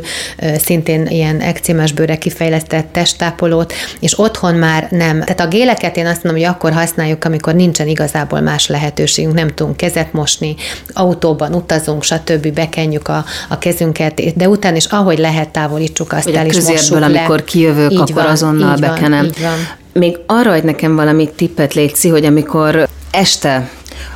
szintén 0.58 1.08
ilyen 1.08 1.40
ekcémes 1.40 1.92
bőre 1.92 2.18
kifejlesztett 2.18 2.88
testápolót, 2.92 3.74
és 4.00 4.20
otthon 4.20 4.56
már 4.56 4.88
nem. 4.92 5.20
Tehát 5.20 5.40
a 5.40 5.48
géleket 5.48 5.98
én 5.98 6.06
azt 6.06 6.24
mondom, 6.24 6.42
hogy 6.42 6.52
akkor 6.52 6.72
használjuk, 6.72 7.26
amikor 7.26 7.56
nincsen 7.56 7.88
igazából 7.88 8.40
más 8.40 8.68
lehetőség 8.68 8.92
lehetőségünk, 8.94 9.36
nem 9.36 9.48
tudunk 9.48 9.78
kezet 9.78 10.14
mosni, 10.14 10.56
autóban 10.94 11.54
utazunk, 11.54 12.04
stb. 12.04 12.54
bekenjük 12.54 13.08
a, 13.08 13.26
a 13.50 13.58
kezünket, 13.58 14.36
de 14.36 14.50
utána 14.50 14.76
is 14.76 14.86
ahogy 14.86 15.18
lehet 15.18 15.50
távolítsuk 15.50 16.12
azt 16.12 16.24
Vagy 16.24 16.36
el, 16.36 16.46
és 16.46 16.60
mossuk 16.60 17.00
le. 17.00 17.06
amikor 17.06 17.44
kijövök, 17.44 17.92
így 17.92 18.00
akkor 18.00 18.14
van, 18.14 18.26
azonnal 18.26 18.78
bekenem. 18.78 19.30
Van, 19.40 19.52
van. 19.52 19.68
Még 19.94 20.18
arra 20.26 20.52
hogy 20.52 20.64
nekem 20.64 20.96
valami 20.96 21.30
tippet 21.36 21.74
létszi, 21.74 22.10
hogy 22.10 22.26
amikor 22.26 22.88
este 23.12 23.70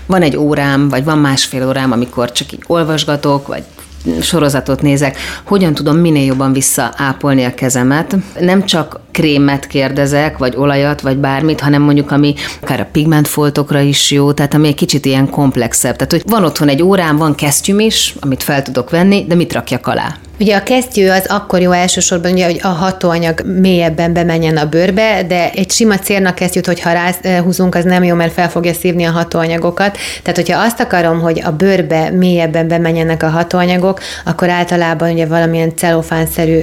van 0.06 0.22
egy 0.22 0.38
órám, 0.38 0.90
vagy 0.90 1.04
van 1.04 1.18
másfél 1.18 1.68
órám, 1.68 1.92
amikor 1.92 2.32
csak 2.32 2.52
így 2.52 2.64
olvasgatok, 2.68 3.48
vagy 3.48 3.64
sorozatot 4.22 4.82
nézek, 4.82 5.18
hogyan 5.44 5.74
tudom 5.74 5.98
minél 5.98 6.26
jobban 6.26 6.54
visszaápolni 6.54 7.44
a 7.44 7.54
kezemet. 7.54 8.16
Nem 8.40 8.66
csak 8.66 9.00
krémet 9.12 9.68
kérdezek, 9.68 10.38
vagy 10.38 10.56
olajat, 10.56 11.02
vagy 11.02 11.18
bármit, 11.18 11.60
hanem 11.60 11.82
mondjuk 11.82 12.12
ami 12.12 12.34
akár 12.62 12.80
a 12.80 12.88
pigmentfoltokra 12.92 13.80
is 13.80 14.12
jó, 14.12 14.32
tehát 14.32 14.54
ami 14.54 14.68
egy 14.68 14.76
kicsit 14.76 15.06
ilyen 15.06 15.30
komplexebb. 15.30 15.96
Tehát, 15.96 16.12
hogy 16.12 16.24
van 16.26 16.44
otthon 16.44 16.68
egy 16.68 16.82
órám, 16.82 17.18
van 17.18 17.36
kesztyűm 17.36 17.80
is, 17.80 18.16
amit 18.20 18.44
fel 18.44 18.62
tudok 18.62 18.90
venni, 18.90 19.26
de 19.28 19.36
mit 19.36 19.54
rakjak 19.54 19.88
alá? 19.88 20.16
Ugye 20.40 20.56
a 20.56 20.64
kesztyű 20.64 21.08
az 21.08 21.26
akkor 21.28 21.62
jó 21.62 21.72
elsősorban, 21.72 22.32
ugye, 22.32 22.46
hogy 22.46 22.60
a 22.64 22.68
hatóanyag 22.68 23.42
mélyebben 23.60 24.14
bemenjen 24.14 24.58
a 24.58 24.66
bőrbe, 24.66 25.24
de 25.28 25.52
egy 25.52 25.72
sima 25.72 25.98
cérna 25.98 26.34
kesztyűt, 26.34 26.66
hogyha 26.66 26.92
ráhúzunk, 26.92 27.76
az 27.76 27.84
nem 27.84 28.04
jó, 28.04 28.16
mert 28.16 28.34
fel 28.34 28.50
fogja 28.50 28.74
szívni 28.74 29.04
a 29.04 29.12
hatóanyagokat. 29.12 29.98
Tehát, 30.22 30.36
hogyha 30.36 30.62
azt 30.62 30.80
akarom, 30.80 31.20
hogy 31.20 31.42
a 31.46 31.52
bőrbe 31.52 32.10
mélyebben 32.12 32.68
bemenjenek 32.68 33.24
a 33.24 33.30
hatóanyagok, 33.30 33.97
akkor 34.26 34.50
általában 34.50 35.12
ugye 35.12 35.26
valamilyen 35.26 35.76
celofánszerű... 35.76 36.60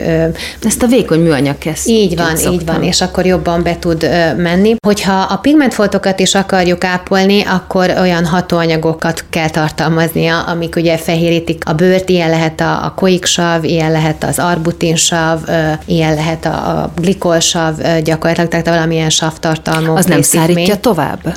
Ezt 0.62 0.82
a 0.82 0.86
vékony 0.86 1.20
műanyag 1.20 1.58
kesztyű. 1.58 1.92
Így 1.92 2.16
van, 2.16 2.36
szoktam. 2.36 2.52
így 2.52 2.66
van, 2.66 2.82
és 2.82 3.00
akkor 3.00 3.26
jobban 3.26 3.62
be 3.62 3.78
tud 3.78 4.08
menni. 4.36 4.74
Hogyha 4.86 5.20
a 5.20 5.36
pigmentfoltokat 5.36 6.20
is 6.20 6.34
akarjuk 6.34 6.84
ápolni, 6.84 7.42
akkor 7.42 7.94
olyan 8.00 8.26
hatóanyagokat 8.26 9.24
kell 9.30 9.50
tartalmaznia, 9.50 10.42
amik 10.42 10.76
ugye 10.76 10.96
fehérítik 10.96 11.62
a 11.66 11.72
bőrt, 11.72 12.08
ilyen 12.08 12.30
lehet 12.30 12.60
a, 12.60 12.84
a 12.84 12.94
koiksav, 12.96 13.64
ilyen 13.64 13.92
lehet 13.92 14.24
az 14.24 14.38
arbutinsav, 14.38 15.40
ilyen 15.84 16.14
lehet 16.14 16.44
a, 16.44 16.80
a 16.82 16.92
glikolsav, 17.00 17.74
gyakorlatilag, 18.02 18.50
tehát 18.50 18.68
valamilyen 18.68 19.10
savtartalmú 19.10 19.96
Az 19.96 20.04
nem 20.04 20.22
szárítja 20.22 20.76
tovább? 20.76 21.36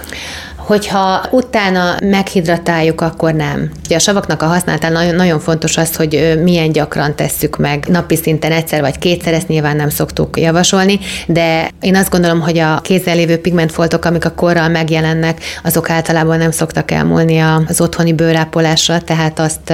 Hogyha 0.68 1.26
utána 1.32 1.96
meghidratáljuk, 2.04 3.02
akkor 3.02 3.34
nem. 3.34 3.72
Ugye 3.86 3.96
a 3.96 4.00
savaknak 4.00 4.42
a 4.42 4.46
használatán 4.46 4.92
nagyon, 4.92 5.16
nagyon 5.16 5.40
fontos 5.40 5.78
az, 5.78 5.96
hogy 5.96 6.40
milyen 6.44 6.72
gyakran 6.72 7.16
tesszük 7.16 7.58
meg. 7.58 7.86
Napi 7.88 8.16
szinten 8.16 8.52
egyszer 8.52 8.82
vagy 8.82 8.98
kétszer, 8.98 9.34
ezt 9.34 9.48
nyilván 9.48 9.76
nem 9.76 9.90
szoktuk 9.90 10.40
javasolni, 10.40 11.00
de 11.28 11.70
én 11.82 11.96
azt 11.96 12.10
gondolom, 12.10 12.42
hogy 12.42 12.58
a 12.58 12.80
kézzel 12.82 13.16
lévő 13.16 13.38
pigmentfoltok, 13.38 14.06
amik 14.06 14.26
a 14.26 14.34
korral 14.34 14.70
megjelennek, 14.70 15.44
azok 15.64 15.90
általában 15.90 16.38
nem 16.38 16.52
szoktak 16.52 16.92
elmúlni 16.92 17.40
az 17.68 17.82
otthoni 17.82 18.14
bőrápolásra, 18.14 19.02
tehát 19.02 19.40
azt 19.40 19.74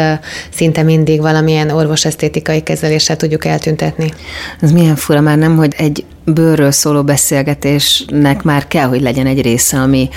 szinte 0.54 0.84
mindig 0.84 1.22
valamilyen 1.22 1.70
orvosesztétikai 1.70 2.62
kezeléssel 2.62 3.16
tudjuk 3.16 3.46
eltüntetni. 3.46 4.14
Ez 4.62 4.72
milyen 4.72 4.96
fura 4.96 5.22
már 5.22 5.38
nem, 5.38 5.56
hogy 5.56 5.74
egy 5.78 6.06
bőrről 6.26 6.72
szóló 6.72 7.04
beszélgetésnek 7.04 8.44
már 8.44 8.68
kell, 8.68 8.88
hogy 8.88 9.02
legyen 9.02 9.26
egy 9.26 9.42
része, 9.42 9.78
ami 9.78 10.10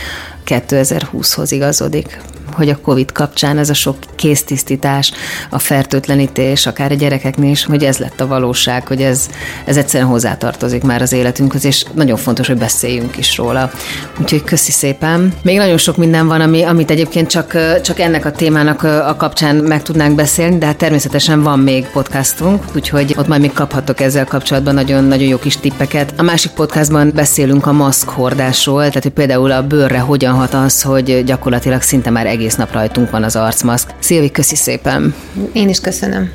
2020-hoz 0.46 1.52
igazodik 1.52 2.20
hogy 2.56 2.68
a 2.68 2.80
COVID 2.80 3.12
kapcsán 3.12 3.58
ez 3.58 3.70
a 3.70 3.74
sok 3.74 3.96
kéztisztítás, 4.14 5.12
a 5.50 5.58
fertőtlenítés, 5.58 6.66
akár 6.66 6.92
a 6.92 6.94
gyerekeknél 6.94 7.50
is, 7.50 7.64
hogy 7.64 7.84
ez 7.84 7.98
lett 7.98 8.20
a 8.20 8.26
valóság, 8.26 8.86
hogy 8.86 9.02
ez, 9.02 9.28
ez 9.64 9.76
egyszerűen 9.76 10.08
hozzátartozik 10.08 10.82
már 10.82 11.02
az 11.02 11.12
életünkhöz, 11.12 11.64
és 11.64 11.84
nagyon 11.94 12.16
fontos, 12.16 12.46
hogy 12.46 12.58
beszéljünk 12.58 13.16
is 13.16 13.36
róla. 13.36 13.70
Úgyhogy 14.20 14.44
köszi 14.44 14.70
szépen. 14.70 15.32
Még 15.42 15.56
nagyon 15.56 15.78
sok 15.78 15.96
minden 15.96 16.26
van, 16.26 16.40
ami, 16.40 16.62
amit 16.62 16.90
egyébként 16.90 17.28
csak, 17.28 17.56
csak 17.82 18.00
ennek 18.00 18.24
a 18.24 18.30
témának 18.30 18.82
a 18.82 19.14
kapcsán 19.18 19.56
meg 19.56 19.82
tudnánk 19.82 20.14
beszélni, 20.14 20.58
de 20.58 20.66
hát 20.66 20.76
természetesen 20.76 21.42
van 21.42 21.58
még 21.58 21.86
podcastunk, 21.86 22.64
úgyhogy 22.74 23.14
ott 23.16 23.28
majd 23.28 23.40
még 23.40 23.52
kaphatok 23.52 24.00
ezzel 24.00 24.24
kapcsolatban 24.24 24.74
nagyon-nagyon 24.74 25.28
jó 25.28 25.38
kis 25.38 25.56
tippeket. 25.56 26.12
A 26.16 26.22
másik 26.22 26.50
podcastban 26.50 27.12
beszélünk 27.14 27.66
a 27.66 27.72
maszk 27.72 28.08
hordásról, 28.08 28.86
tehát 28.86 29.02
hogy 29.02 29.12
például 29.12 29.50
a 29.50 29.66
bőrre 29.66 29.98
hogyan 29.98 30.34
hat 30.34 30.54
az, 30.54 30.82
hogy 30.82 31.24
gyakorlatilag 31.24 31.82
szinte 31.82 32.10
már 32.10 32.26
egész 32.26 32.45
nap 32.54 32.72
rajtunk 32.72 33.10
van 33.10 33.22
az 33.22 33.36
arcmaszk. 33.36 33.90
Szilvi, 33.98 34.30
köszi 34.30 34.56
szépen! 34.56 35.14
Én 35.52 35.68
is 35.68 35.80
köszönöm. 35.80 36.30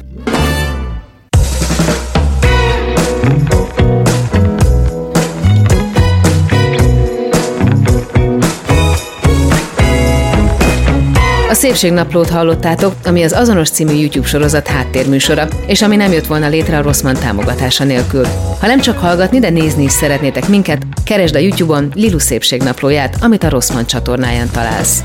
A 11.52 11.54
Szépségnaplót 11.54 12.30
hallottátok, 12.30 12.94
ami 13.06 13.24
az 13.24 13.34
azonos 13.34 13.70
című 13.70 13.94
YouTube 13.94 14.28
sorozat 14.28 14.68
háttérműsora, 14.68 15.48
és 15.66 15.82
ami 15.82 15.96
nem 15.96 16.12
jött 16.12 16.26
volna 16.26 16.48
létre 16.48 16.78
a 16.78 16.82
Rosszman 16.82 17.14
támogatása 17.14 17.84
nélkül. 17.84 18.26
Ha 18.60 18.68
nem 18.68 18.80
csak 18.80 18.98
hallgatni, 18.98 19.40
de 19.40 19.50
nézni 19.50 19.84
is 19.84 19.92
szeretnétek 19.92 20.48
minket, 20.48 20.86
keresd 21.04 21.36
a 21.36 21.40
YouTube-on 21.40 21.92
Lilu 21.96 22.20
Szépségnaplóját, 22.20 23.18
amit 23.22 23.44
a 23.44 23.50
Rosszman 23.50 23.86
csatornáján 23.86 24.50
találsz. 24.52 25.04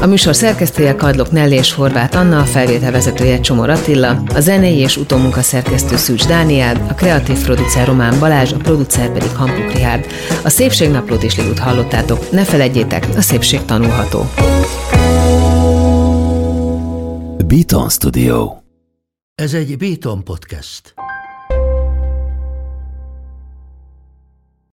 A 0.00 0.06
műsor 0.06 0.36
szerkesztője 0.36 0.94
Kadlok 0.94 1.30
Nelly 1.30 1.54
és 1.54 1.72
Horváth 1.72 2.18
Anna, 2.18 2.40
a 2.40 2.44
felvételvezetője 2.44 3.40
Csomor 3.40 3.70
Attila, 3.70 4.22
a 4.34 4.40
zenei 4.40 4.76
és 4.76 4.96
utómunka 4.96 5.42
szerkesztő 5.42 5.96
Szűcs 5.96 6.26
Dániel, 6.26 6.86
a 6.88 6.94
kreatív 6.94 7.44
producer 7.44 7.86
Román 7.86 8.18
Balázs, 8.18 8.52
a 8.52 8.56
producer 8.56 9.12
pedig 9.12 9.36
Hampuk 9.36 9.72
Rihárd. 9.72 10.06
A 10.44 10.48
Szépségnaplót 10.48 11.22
is 11.22 11.36
Lilut 11.36 11.58
hallottátok. 11.58 12.30
Ne 12.30 12.44
felejtjétek, 12.44 13.06
a 13.16 13.20
szépség 13.20 13.64
tanulható. 13.64 14.26
Beaton 17.46 17.88
Studio. 17.88 18.52
Ez 19.34 19.54
egy 19.54 19.76
Béton 19.76 20.24
podcast. 20.24 20.94